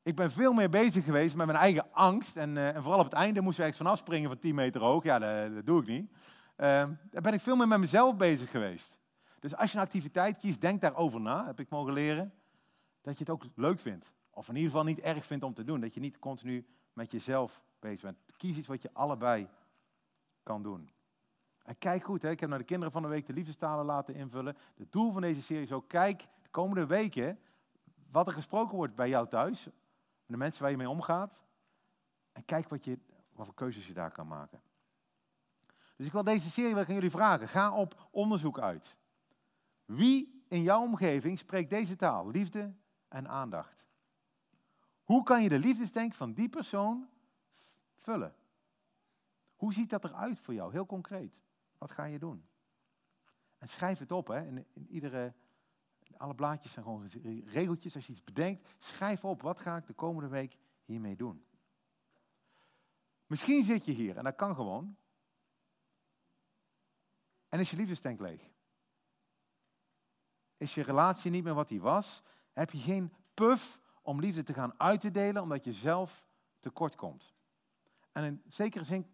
Ik 0.02 0.16
ben 0.16 0.30
veel 0.30 0.52
meer 0.52 0.68
bezig 0.68 1.04
geweest 1.04 1.34
met 1.34 1.46
mijn 1.46 1.58
eigen 1.58 1.92
angst. 1.92 2.36
En, 2.36 2.56
uh, 2.56 2.74
en 2.74 2.82
vooral 2.82 2.98
op 2.98 3.04
het 3.04 3.14
einde 3.14 3.40
moest 3.40 3.54
ik 3.54 3.60
ergens 3.60 3.78
vanaf 3.78 3.98
springen 3.98 4.28
van 4.28 4.38
10 4.38 4.54
meter 4.54 4.80
hoog. 4.80 5.02
Ja, 5.02 5.18
dat, 5.18 5.54
dat 5.54 5.66
doe 5.66 5.80
ik 5.80 5.86
niet. 5.86 6.10
Uh, 6.10 6.16
daar 7.10 7.22
ben 7.22 7.32
ik 7.32 7.40
veel 7.40 7.56
meer 7.56 7.68
met 7.68 7.78
mezelf 7.78 8.16
bezig 8.16 8.50
geweest. 8.50 8.96
Dus 9.40 9.56
als 9.56 9.70
je 9.70 9.76
een 9.76 9.84
activiteit 9.84 10.38
kiest, 10.38 10.60
denk 10.60 10.80
daarover 10.80 11.20
na, 11.20 11.46
heb 11.46 11.60
ik 11.60 11.68
mogen 11.68 11.92
leren. 11.92 12.32
Dat 13.02 13.18
je 13.18 13.24
het 13.24 13.30
ook 13.30 13.44
leuk 13.54 13.80
vindt. 13.80 14.12
Of 14.30 14.48
in 14.48 14.54
ieder 14.54 14.70
geval 14.70 14.84
niet 14.84 15.00
erg 15.00 15.26
vindt 15.26 15.44
om 15.44 15.54
te 15.54 15.64
doen. 15.64 15.80
Dat 15.80 15.94
je 15.94 16.00
niet 16.00 16.18
continu 16.18 16.66
met 16.92 17.10
jezelf 17.10 17.62
bezig 17.80 18.00
bent. 18.00 18.18
Kies 18.36 18.56
iets 18.56 18.66
wat 18.66 18.82
je 18.82 18.90
allebei 18.92 19.48
kan 20.48 20.62
doen. 20.62 20.90
En 21.62 21.78
kijk 21.78 22.04
goed, 22.04 22.22
hè, 22.22 22.30
ik 22.30 22.40
heb 22.40 22.48
naar 22.48 22.58
de 22.58 22.64
kinderen 22.64 22.92
van 22.92 23.02
de 23.02 23.08
week 23.08 23.26
de 23.26 23.32
liefdestalen 23.32 23.84
laten 23.84 24.14
invullen. 24.14 24.56
Het 24.76 24.92
doel 24.92 25.12
van 25.12 25.20
deze 25.20 25.42
serie 25.42 25.62
is 25.62 25.72
ook, 25.72 25.88
kijk 25.88 26.20
de 26.42 26.48
komende 26.50 26.86
weken 26.86 27.38
wat 28.10 28.26
er 28.26 28.32
gesproken 28.32 28.76
wordt 28.76 28.94
bij 28.94 29.08
jou 29.08 29.28
thuis. 29.28 29.68
de 30.26 30.36
mensen 30.36 30.62
waar 30.62 30.70
je 30.70 30.76
mee 30.76 30.88
omgaat. 30.88 31.40
En 32.32 32.44
kijk 32.44 32.68
wat, 32.68 32.84
je, 32.84 32.98
wat 33.32 33.46
voor 33.46 33.54
keuzes 33.54 33.86
je 33.86 33.92
daar 33.92 34.10
kan 34.10 34.26
maken. 34.26 34.60
Dus 35.96 36.06
ik 36.06 36.12
wil 36.12 36.24
deze 36.24 36.50
serie 36.50 36.76
aan 36.76 36.94
jullie 36.94 37.10
vragen. 37.10 37.48
Ga 37.48 37.72
op 37.72 38.08
onderzoek 38.10 38.58
uit. 38.58 38.96
Wie 39.84 40.44
in 40.48 40.62
jouw 40.62 40.82
omgeving 40.82 41.38
spreekt 41.38 41.70
deze 41.70 41.96
taal? 41.96 42.30
Liefde 42.30 42.74
en 43.08 43.28
aandacht. 43.28 43.84
Hoe 45.04 45.22
kan 45.22 45.42
je 45.42 45.48
de 45.48 45.58
liefdesdenk 45.58 46.14
van 46.14 46.32
die 46.32 46.48
persoon 46.48 47.08
vullen? 47.96 48.34
Hoe 49.58 49.72
ziet 49.72 49.90
dat 49.90 50.04
eruit 50.04 50.38
voor 50.38 50.54
jou, 50.54 50.72
heel 50.72 50.86
concreet? 50.86 51.40
Wat 51.78 51.90
ga 51.90 52.04
je 52.04 52.18
doen? 52.18 52.48
En 53.58 53.68
schrijf 53.68 53.98
het 53.98 54.12
op, 54.12 54.26
hè. 54.26 54.46
In, 54.46 54.66
in 54.72 54.86
iedere, 54.88 55.34
alle 56.16 56.34
blaadjes 56.34 56.72
zijn 56.72 56.84
gewoon 56.84 57.08
regeltjes. 57.44 57.94
Als 57.94 58.06
je 58.06 58.12
iets 58.12 58.24
bedenkt, 58.24 58.74
schrijf 58.78 59.24
op, 59.24 59.42
wat 59.42 59.58
ga 59.58 59.76
ik 59.76 59.86
de 59.86 59.92
komende 59.92 60.28
week 60.28 60.58
hiermee 60.84 61.16
doen? 61.16 61.44
Misschien 63.26 63.62
zit 63.62 63.84
je 63.84 63.92
hier, 63.92 64.16
en 64.16 64.24
dat 64.24 64.36
kan 64.36 64.54
gewoon, 64.54 64.96
en 67.48 67.60
is 67.60 67.70
je 67.70 67.76
liefdestank 67.76 68.20
leeg. 68.20 68.50
Is 70.56 70.74
je 70.74 70.82
relatie 70.82 71.30
niet 71.30 71.44
meer 71.44 71.54
wat 71.54 71.68
die 71.68 71.80
was? 71.80 72.22
Heb 72.52 72.70
je 72.70 72.78
geen 72.78 73.12
puff 73.34 73.80
om 74.02 74.20
liefde 74.20 74.42
te 74.42 74.54
gaan 74.54 74.80
uit 74.80 75.00
te 75.00 75.10
delen 75.10 75.42
omdat 75.42 75.64
je 75.64 75.72
zelf 75.72 76.26
tekort 76.60 76.94
komt? 76.94 77.34
En 78.12 78.24
in 78.24 78.42
zekere 78.46 78.84
zin 78.84 79.06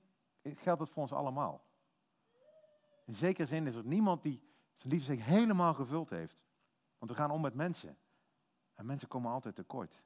geldt 0.45 0.79
dat 0.79 0.91
voor 0.91 1.03
ons 1.03 1.13
allemaal. 1.13 1.65
In 3.05 3.15
zekere 3.15 3.47
zin 3.47 3.67
is 3.67 3.75
er 3.75 3.85
niemand 3.85 4.23
die 4.23 4.43
zijn 4.73 4.93
liefde 4.93 5.15
helemaal 5.15 5.75
gevuld 5.75 6.11
heeft. 6.11 6.43
Want 6.99 7.11
we 7.11 7.17
gaan 7.17 7.31
om 7.31 7.41
met 7.41 7.55
mensen. 7.55 7.99
En 8.75 8.87
mensen 8.87 9.09
komen 9.09 9.31
altijd 9.31 9.55
tekort. 9.55 10.03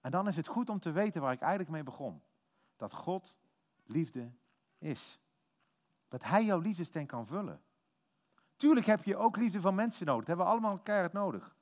En 0.00 0.10
dan 0.10 0.28
is 0.28 0.36
het 0.36 0.46
goed 0.46 0.68
om 0.68 0.80
te 0.80 0.90
weten 0.90 1.20
waar 1.22 1.32
ik 1.32 1.40
eigenlijk 1.40 1.70
mee 1.70 1.82
begon. 1.82 2.22
Dat 2.76 2.92
God 2.92 3.38
liefde 3.84 4.32
is. 4.78 5.20
Dat 6.08 6.22
Hij 6.22 6.44
jouw 6.44 6.58
liefdestank 6.58 7.08
kan 7.08 7.26
vullen. 7.26 7.62
Tuurlijk 8.56 8.86
heb 8.86 9.04
je 9.04 9.16
ook 9.16 9.36
liefde 9.36 9.60
van 9.60 9.74
mensen 9.74 10.06
nodig. 10.06 10.26
Dat 10.26 10.28
hebben 10.28 10.46
we 10.46 10.52
allemaal 10.52 10.78
keihard 10.78 11.12
nodig. 11.12 11.56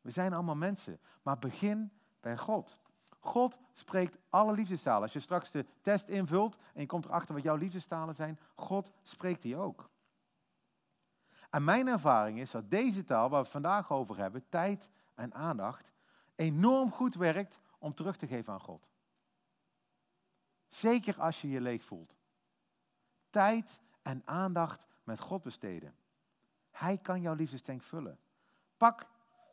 We 0.00 0.10
zijn 0.10 0.32
allemaal 0.32 0.56
mensen. 0.56 1.00
Maar 1.22 1.38
begin 1.38 1.92
bij 2.20 2.38
God. 2.38 2.81
God 3.24 3.58
spreekt 3.72 4.18
alle 4.28 4.52
liefdestalen. 4.52 5.02
Als 5.02 5.12
je 5.12 5.20
straks 5.20 5.50
de 5.50 5.66
test 5.80 6.08
invult 6.08 6.56
en 6.74 6.80
je 6.80 6.86
komt 6.86 7.04
erachter 7.04 7.34
wat 7.34 7.42
jouw 7.42 7.56
liefdestalen 7.56 8.14
zijn, 8.14 8.38
God 8.54 8.92
spreekt 9.02 9.42
die 9.42 9.56
ook. 9.56 9.90
En 11.50 11.64
mijn 11.64 11.86
ervaring 11.86 12.38
is 12.38 12.50
dat 12.50 12.70
deze 12.70 13.04
taal, 13.04 13.28
waar 13.28 13.38
we 13.38 13.44
het 13.44 13.48
vandaag 13.48 13.90
over 13.92 14.16
hebben, 14.16 14.48
tijd 14.48 14.88
en 15.14 15.34
aandacht, 15.34 15.92
enorm 16.34 16.90
goed 16.90 17.14
werkt 17.14 17.60
om 17.78 17.94
terug 17.94 18.16
te 18.16 18.26
geven 18.26 18.52
aan 18.52 18.60
God. 18.60 18.88
Zeker 20.68 21.20
als 21.20 21.40
je 21.40 21.48
je 21.48 21.60
leeg 21.60 21.84
voelt. 21.84 22.16
Tijd 23.30 23.78
en 24.02 24.22
aandacht 24.24 24.86
met 25.04 25.20
God 25.20 25.42
besteden. 25.42 25.94
Hij 26.70 26.98
kan 26.98 27.20
jouw 27.20 27.34
liefdestank 27.34 27.82
vullen. 27.82 28.18
Pak 28.76 29.06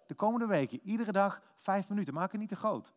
de 0.08 0.14
komende 0.14 0.48
weken, 0.48 0.80
iedere 0.84 1.12
dag 1.12 1.42
vijf 1.58 1.90
minuten. 1.90 2.14
Maak 2.14 2.32
het 2.32 2.40
niet 2.40 2.50
te 2.50 2.56
groot. 2.56 2.94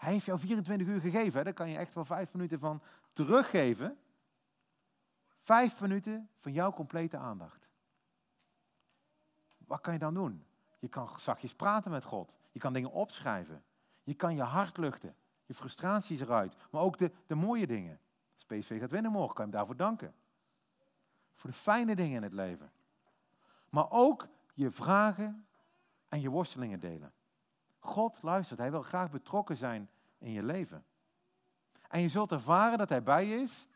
Hij 0.00 0.12
heeft 0.12 0.24
jou 0.24 0.38
24 0.38 0.86
uur 0.86 1.00
gegeven. 1.00 1.38
Hè? 1.38 1.44
Daar 1.44 1.52
kan 1.52 1.70
je 1.70 1.78
echt 1.78 1.94
wel 1.94 2.04
vijf 2.04 2.32
minuten 2.32 2.58
van 2.58 2.82
teruggeven. 3.12 3.98
Vijf 5.40 5.80
minuten 5.80 6.28
van 6.38 6.52
jouw 6.52 6.72
complete 6.72 7.16
aandacht. 7.16 7.68
Wat 9.58 9.80
kan 9.80 9.92
je 9.92 9.98
dan 9.98 10.14
doen? 10.14 10.44
Je 10.78 10.88
kan 10.88 11.08
zachtjes 11.18 11.54
praten 11.54 11.90
met 11.90 12.04
God. 12.04 12.36
Je 12.52 12.58
kan 12.58 12.72
dingen 12.72 12.90
opschrijven. 12.90 13.64
Je 14.02 14.14
kan 14.14 14.34
je 14.34 14.42
hart 14.42 14.76
luchten. 14.76 15.14
Je 15.46 15.54
frustraties 15.54 16.20
eruit. 16.20 16.56
Maar 16.70 16.82
ook 16.82 16.98
de, 16.98 17.12
de 17.26 17.34
mooie 17.34 17.66
dingen. 17.66 18.00
Als 18.34 18.66
gaat 18.66 18.90
winnen 18.90 19.12
morgen, 19.12 19.34
kan 19.34 19.46
je 19.46 19.50
hem 19.50 19.58
daarvoor 19.58 19.76
danken. 19.76 20.14
Voor 21.34 21.50
de 21.50 21.56
fijne 21.56 21.96
dingen 21.96 22.16
in 22.16 22.22
het 22.22 22.32
leven. 22.32 22.72
Maar 23.70 23.90
ook 23.90 24.28
je 24.54 24.70
vragen 24.70 25.46
en 26.08 26.20
je 26.20 26.28
worstelingen 26.28 26.80
delen. 26.80 27.12
God 27.80 28.22
luistert, 28.22 28.58
Hij 28.58 28.70
wil 28.70 28.82
graag 28.82 29.10
betrokken 29.10 29.56
zijn 29.56 29.90
in 30.18 30.30
je 30.30 30.42
leven. 30.42 30.84
En 31.88 32.00
je 32.00 32.08
zult 32.08 32.32
ervaren 32.32 32.78
dat 32.78 32.88
Hij 32.88 33.02
bij 33.02 33.24
je 33.24 33.34
is. 33.34 33.68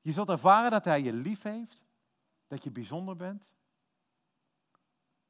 Je 0.00 0.12
zult 0.12 0.28
ervaren 0.28 0.70
dat 0.70 0.84
Hij 0.84 1.02
je 1.02 1.12
lief 1.12 1.42
heeft. 1.42 1.84
Dat 2.46 2.64
je 2.64 2.70
bijzonder 2.70 3.16
bent. 3.16 3.48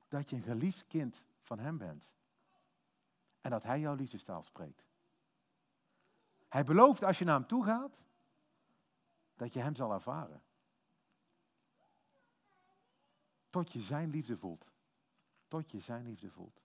Dat 0.08 0.30
je 0.30 0.36
een 0.36 0.42
geliefd 0.42 0.86
kind 0.86 1.24
van 1.40 1.58
Hem 1.58 1.78
bent. 1.78 2.10
En 3.40 3.50
dat 3.50 3.62
Hij 3.62 3.80
jouw 3.80 3.94
liefdestaal 3.94 4.42
spreekt. 4.42 4.84
Hij 6.48 6.64
belooft 6.64 7.02
als 7.04 7.18
je 7.18 7.24
naar 7.24 7.38
Hem 7.38 7.46
toe 7.46 7.64
gaat, 7.64 7.98
dat 9.36 9.52
je 9.52 9.60
Hem 9.60 9.74
zal 9.74 9.92
ervaren. 9.92 10.42
Tot 13.50 13.72
je 13.72 13.80
Zijn 13.80 14.10
liefde 14.10 14.36
voelt. 14.36 14.70
Tot 15.48 15.70
je 15.70 15.80
Zijn 15.80 16.04
liefde 16.04 16.30
voelt. 16.30 16.60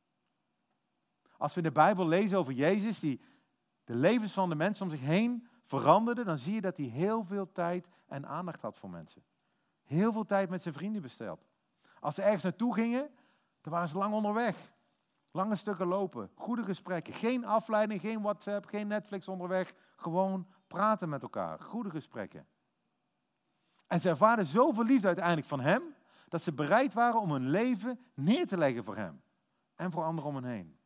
Als 1.37 1.53
we 1.53 1.57
in 1.57 1.67
de 1.67 1.71
Bijbel 1.71 2.07
lezen 2.07 2.37
over 2.37 2.53
Jezus, 2.53 2.99
die 2.99 3.21
de 3.83 3.95
levens 3.95 4.33
van 4.33 4.49
de 4.49 4.55
mensen 4.55 4.85
om 4.85 4.91
zich 4.91 5.01
heen 5.01 5.47
veranderde, 5.63 6.23
dan 6.23 6.37
zie 6.37 6.53
je 6.53 6.61
dat 6.61 6.77
hij 6.77 6.85
heel 6.85 7.23
veel 7.23 7.51
tijd 7.51 7.87
en 8.07 8.27
aandacht 8.27 8.61
had 8.61 8.77
voor 8.77 8.89
mensen. 8.89 9.23
Heel 9.83 10.11
veel 10.11 10.25
tijd 10.25 10.49
met 10.49 10.61
zijn 10.61 10.73
vrienden 10.73 11.01
besteld. 11.01 11.45
Als 11.99 12.15
ze 12.15 12.21
ergens 12.21 12.43
naartoe 12.43 12.73
gingen, 12.73 13.09
dan 13.61 13.73
waren 13.73 13.87
ze 13.87 13.97
lang 13.97 14.13
onderweg. 14.13 14.55
Lange 15.31 15.55
stukken 15.55 15.87
lopen, 15.87 16.29
goede 16.35 16.63
gesprekken, 16.63 17.13
geen 17.13 17.45
afleiding, 17.45 18.01
geen 18.01 18.21
WhatsApp, 18.21 18.65
geen 18.65 18.87
Netflix 18.87 19.27
onderweg. 19.27 19.73
Gewoon 19.95 20.47
praten 20.67 21.09
met 21.09 21.21
elkaar, 21.21 21.59
goede 21.59 21.89
gesprekken. 21.89 22.47
En 23.87 23.99
ze 23.99 24.09
ervaarden 24.09 24.45
zoveel 24.45 24.83
liefde 24.83 25.07
uiteindelijk 25.07 25.47
van 25.47 25.59
hem, 25.59 25.83
dat 26.29 26.41
ze 26.41 26.53
bereid 26.53 26.93
waren 26.93 27.21
om 27.21 27.31
hun 27.31 27.49
leven 27.49 27.99
neer 28.13 28.47
te 28.47 28.57
leggen 28.57 28.83
voor 28.83 28.95
hem 28.95 29.21
en 29.75 29.91
voor 29.91 30.03
anderen 30.03 30.29
om 30.29 30.35
hen 30.35 30.51
heen. 30.51 30.76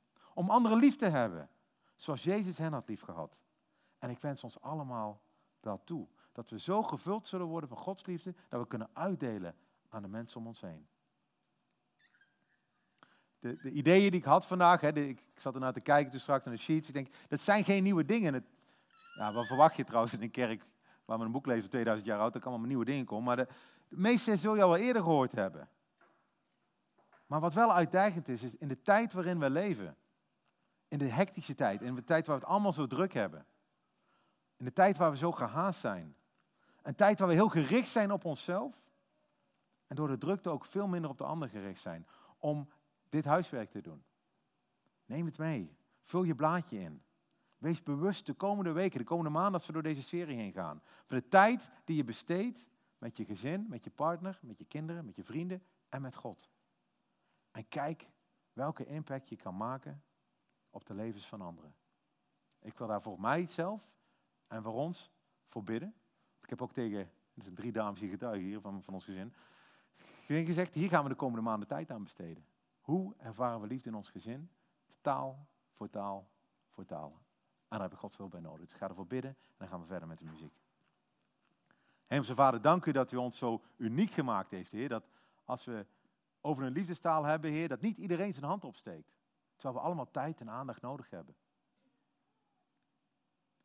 Om 0.42 0.50
anderen 0.50 0.78
lief 0.78 0.96
te 0.96 1.06
hebben, 1.06 1.50
zoals 1.96 2.24
Jezus 2.24 2.58
hen 2.58 2.74
had 2.74 2.88
lief 2.88 3.02
gehad. 3.02 3.42
En 4.00 4.10
ik 4.10 4.20
wens 4.20 4.44
ons 4.44 4.62
allemaal 4.62 5.22
dat 5.60 5.82
toe. 5.84 6.08
Dat 6.32 6.50
we 6.50 6.60
zo 6.60 6.84
gevuld 6.84 7.28
zullen 7.28 7.46
worden 7.46 7.70
van 7.70 7.78
Gods 7.78 8.06
liefde, 8.06 8.36
dat 8.50 8.62
we 8.62 8.68
kunnen 8.68 8.90
uitdelen 8.94 9.56
aan 9.90 10.02
de 10.02 10.08
mensen 10.08 10.40
om 10.40 10.48
ons 10.48 10.62
heen. 10.62 10.88
De, 13.40 13.56
de 13.56 13.72
ideeën 13.72 14.12
die 14.12 14.20
ik 14.20 14.26
had 14.26 14.46
vandaag, 14.46 14.82
hè, 14.82 14.94
ik, 14.94 15.24
zat 15.36 15.54
ernaar 15.54 15.74
te 15.74 15.82
kijken 15.82 16.12
toen 16.12 16.20
straks 16.20 16.46
naar 16.46 16.54
de 16.54 16.60
sheets, 16.60 16.88
ik 16.88 16.94
denk, 16.94 17.14
dat 17.28 17.40
zijn 17.40 17.64
geen 17.64 17.84
nieuwe 17.84 18.06
dingen. 18.06 18.46
Ja, 19.16 19.34
wat 19.34 19.48
verwacht 19.48 19.76
je 19.76 19.84
trouwens 19.84 20.14
in 20.14 20.22
een 20.22 20.32
kerk 20.32 20.66
waar 21.06 21.18
we 21.18 21.26
een 21.26 21.32
boek 21.32 21.46
lezen 21.46 21.62
van 21.62 21.70
2000 21.70 22.08
jaar 22.08 22.20
oud, 22.20 22.36
er 22.36 22.42
kan 22.42 22.52
allemaal 22.52 22.70
nieuwe 22.70 22.86
dingen 22.86 23.06
komen. 23.06 23.24
Maar 23.24 23.36
de, 23.36 23.48
meeste 23.88 24.38
zul 24.38 24.56
je 24.56 24.62
al 24.62 24.76
eerder 24.76 25.02
gehoord 25.02 25.32
hebben. 25.32 25.70
Maar 27.26 27.40
wat 27.40 27.54
wel 27.54 27.74
uitdagend 27.74 28.28
is, 28.28 28.44
is 28.44 28.56
in 28.56 28.68
de 28.68 28.82
tijd 28.82 29.14
waarin 29.14 29.40
we 29.40 29.50
leven, 29.50 29.96
in 30.92 30.98
de 30.98 31.10
hectische 31.10 31.56
tijd, 31.56 31.82
in 31.82 31.96
de 31.96 32.04
tijd 32.04 32.28
waar 32.28 32.36
we 32.36 32.42
het 32.42 32.52
allemaal 32.52 32.74
zo 32.74 32.88
druk 32.88 33.14
hebben. 33.14 33.46
In 34.58 34.66
de 34.66 34.74
tijd 34.74 34.98
waar 34.98 35.12
we 35.12 35.18
zo 35.18 35.32
gehaast 35.32 35.80
zijn. 35.80 36.16
Een 36.82 36.96
tijd 36.96 37.20
waar 37.20 37.28
we 37.28 37.34
heel 37.34 37.50
gericht 37.50 37.90
zijn 37.90 38.12
op 38.12 38.26
onszelf. 38.26 38.82
En 39.88 39.96
door 39.96 40.08
de 40.08 40.18
drukte 40.18 40.50
ook 40.50 40.66
veel 40.66 40.88
minder 40.88 41.10
op 41.10 41.18
de 41.18 41.24
ander 41.24 41.50
gericht 41.50 41.82
zijn. 41.82 42.08
Om 42.38 42.70
dit 43.10 43.26
huiswerk 43.26 43.72
te 43.72 43.82
doen. 43.82 44.04
Neem 45.06 45.26
het 45.26 45.38
mee. 45.38 45.78
Vul 46.04 46.24
je 46.24 46.36
blaadje 46.36 46.80
in. 46.80 47.04
Wees 47.58 47.84
bewust 47.84 48.26
de 48.26 48.34
komende 48.34 48.72
weken, 48.72 49.00
de 49.00 49.06
komende 49.06 49.32
maanden 49.32 49.54
als 49.54 49.66
we 49.66 49.74
door 49.74 49.84
deze 49.84 50.04
serie 50.04 50.38
heen 50.38 50.54
gaan. 50.54 50.82
Van 51.06 51.18
de 51.18 51.28
tijd 51.28 51.70
die 51.84 51.96
je 51.96 52.04
besteedt 52.04 52.70
met 52.98 53.18
je 53.18 53.26
gezin, 53.26 53.66
met 53.70 53.84
je 53.84 53.92
partner, 53.92 54.40
met 54.42 54.58
je 54.58 54.66
kinderen, 54.66 55.06
met 55.06 55.16
je 55.16 55.24
vrienden 55.24 55.64
en 55.90 56.02
met 56.02 56.16
God. 56.16 56.50
En 57.52 57.68
kijk 57.68 58.08
welke 58.54 58.86
impact 58.86 59.30
je 59.30 59.36
kan 59.36 59.58
maken 59.58 60.04
op 60.72 60.86
de 60.86 60.94
levens 60.94 61.28
van 61.28 61.42
anderen. 61.42 61.76
Ik 62.60 62.78
wil 62.78 62.88
daar 62.88 63.02
voor 63.02 63.22
mij 63.22 63.46
zelf 63.46 63.82
en 64.48 64.64
voor 64.64 64.74
ons 64.74 65.12
voor 65.48 65.64
bidden. 65.64 65.94
Ik 66.42 66.50
heb 66.50 66.62
ook 66.62 66.74
tegen, 66.74 67.12
zijn 67.36 67.56
drie 67.56 67.72
dames 67.72 68.00
die 68.00 68.10
getuigen 68.10 68.48
hier 68.48 68.62
van, 68.62 68.84
van 68.84 68.94
ons 68.94 69.06
gezin, 69.06 69.34
gezegd, 70.26 70.74
hier 70.74 70.90
gaan 70.90 71.04
we 71.04 71.10
de 71.10 71.16
komende 71.16 71.42
maanden 71.42 71.68
tijd 71.68 71.92
aan 71.92 72.04
besteden. 72.04 72.46
Hoe 72.82 73.14
ervaren 73.18 73.62
we 73.62 73.68
liefde 73.68 73.90
in 73.90 73.96
ons 73.96 74.10
gezin? 74.10 74.50
Taal 75.02 75.48
voor 75.72 75.90
taal 75.90 76.30
voor 76.70 76.86
taal. 76.86 77.12
En 77.12 77.78
daar 77.78 77.82
heb 77.82 77.92
ik 77.92 77.98
Gods 77.98 78.18
hulp 78.18 78.32
bij 78.32 78.40
nodig. 78.40 78.60
Dus 78.60 78.72
ik 78.72 78.78
ga 78.78 78.88
ervoor 78.88 79.08
bidden 79.08 79.32
en 79.32 79.56
dan 79.58 79.68
gaan 79.68 79.80
we 79.80 79.86
verder 79.86 80.08
met 80.08 80.20
de 80.20 80.26
muziek. 80.26 80.54
Hemelse 82.08 82.36
Vader, 82.36 82.62
dank 82.62 82.86
u 82.86 82.92
dat 82.92 83.12
u 83.12 83.18
ons 83.18 83.38
zo 83.38 83.62
uniek 83.78 84.12
gemaakt 84.12 84.52
heeft, 84.52 84.72
Heer. 84.72 84.90
Dat 84.90 85.04
als 85.46 85.66
we 85.66 85.86
over 86.42 86.64
een 86.64 86.72
liefdestaal 86.72 87.24
hebben, 87.24 87.52
Heer, 87.52 87.68
dat 87.68 87.82
niet 87.82 87.98
iedereen 87.98 88.34
zijn 88.34 88.46
hand 88.46 88.64
opsteekt. 88.64 89.12
Terwijl 89.62 89.82
we 89.82 89.88
allemaal 89.88 90.12
tijd 90.12 90.40
en 90.40 90.50
aandacht 90.50 90.82
nodig 90.82 91.10
hebben. 91.10 91.36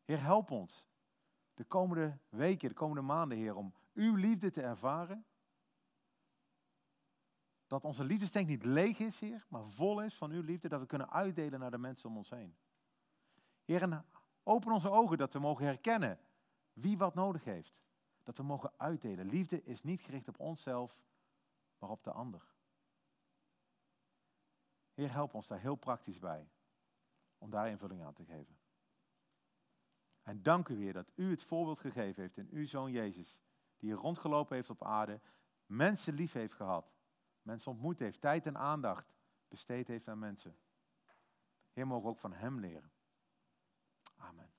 Heer, 0.03 0.21
help 0.21 0.51
ons 0.51 0.89
de 1.53 1.63
komende 1.63 2.17
weken, 2.29 2.69
de 2.69 2.75
komende 2.75 3.01
maanden, 3.01 3.37
Heer, 3.37 3.55
om 3.55 3.73
uw 3.93 4.15
liefde 4.15 4.51
te 4.51 4.61
ervaren. 4.61 5.25
Dat 7.67 7.85
onze 7.85 8.03
liefdestank 8.03 8.47
niet 8.47 8.65
leeg 8.65 8.99
is, 8.99 9.19
Heer, 9.19 9.45
maar 9.49 9.65
vol 9.65 10.01
is 10.01 10.15
van 10.15 10.31
uw 10.31 10.41
liefde, 10.41 10.67
dat 10.67 10.79
we 10.79 10.85
kunnen 10.85 11.09
uitdelen 11.09 11.59
naar 11.59 11.71
de 11.71 11.77
mensen 11.77 12.09
om 12.09 12.17
ons 12.17 12.29
heen. 12.29 12.57
Heer, 13.65 13.81
en 13.81 14.05
open 14.43 14.71
onze 14.71 14.89
ogen 14.89 15.17
dat 15.17 15.33
we 15.33 15.39
mogen 15.39 15.65
herkennen 15.65 16.19
wie 16.73 16.97
wat 16.97 17.13
nodig 17.13 17.43
heeft. 17.43 17.81
Dat 18.23 18.37
we 18.37 18.43
mogen 18.43 18.71
uitdelen. 18.77 19.25
Liefde 19.25 19.63
is 19.63 19.83
niet 19.83 20.01
gericht 20.01 20.27
op 20.27 20.39
onszelf, 20.39 21.01
maar 21.79 21.89
op 21.89 22.03
de 22.03 22.11
ander. 22.11 22.55
Heer, 24.97 25.11
help 25.11 25.33
ons 25.33 25.47
daar 25.47 25.59
heel 25.59 25.75
praktisch 25.75 26.19
bij. 26.19 26.49
Om 27.37 27.49
daar 27.49 27.69
invulling 27.69 28.03
aan 28.03 28.13
te 28.13 28.25
geven. 28.25 28.57
En 30.21 30.41
dank 30.41 30.67
u, 30.67 30.75
Heer, 30.75 30.93
dat 30.93 31.11
u 31.15 31.29
het 31.29 31.43
voorbeeld 31.43 31.79
gegeven 31.79 32.21
heeft 32.21 32.37
in 32.37 32.47
uw 32.51 32.65
zoon 32.65 32.91
Jezus. 32.91 33.41
Die 33.77 33.89
hier 33.89 33.99
rondgelopen 33.99 34.55
heeft 34.55 34.69
op 34.69 34.83
aarde. 34.83 35.21
Mensen 35.65 36.13
lief 36.13 36.33
heeft 36.33 36.53
gehad. 36.53 36.93
Mensen 37.41 37.71
ontmoet 37.71 37.99
heeft. 37.99 38.21
Tijd 38.21 38.45
en 38.45 38.57
aandacht 38.57 39.13
besteed 39.47 39.87
heeft 39.87 40.07
aan 40.07 40.19
mensen. 40.19 40.57
Heer, 41.71 41.87
mogen 41.87 42.09
ook 42.09 42.19
van 42.19 42.33
hem 42.33 42.59
leren. 42.59 42.91
Amen. 44.15 44.56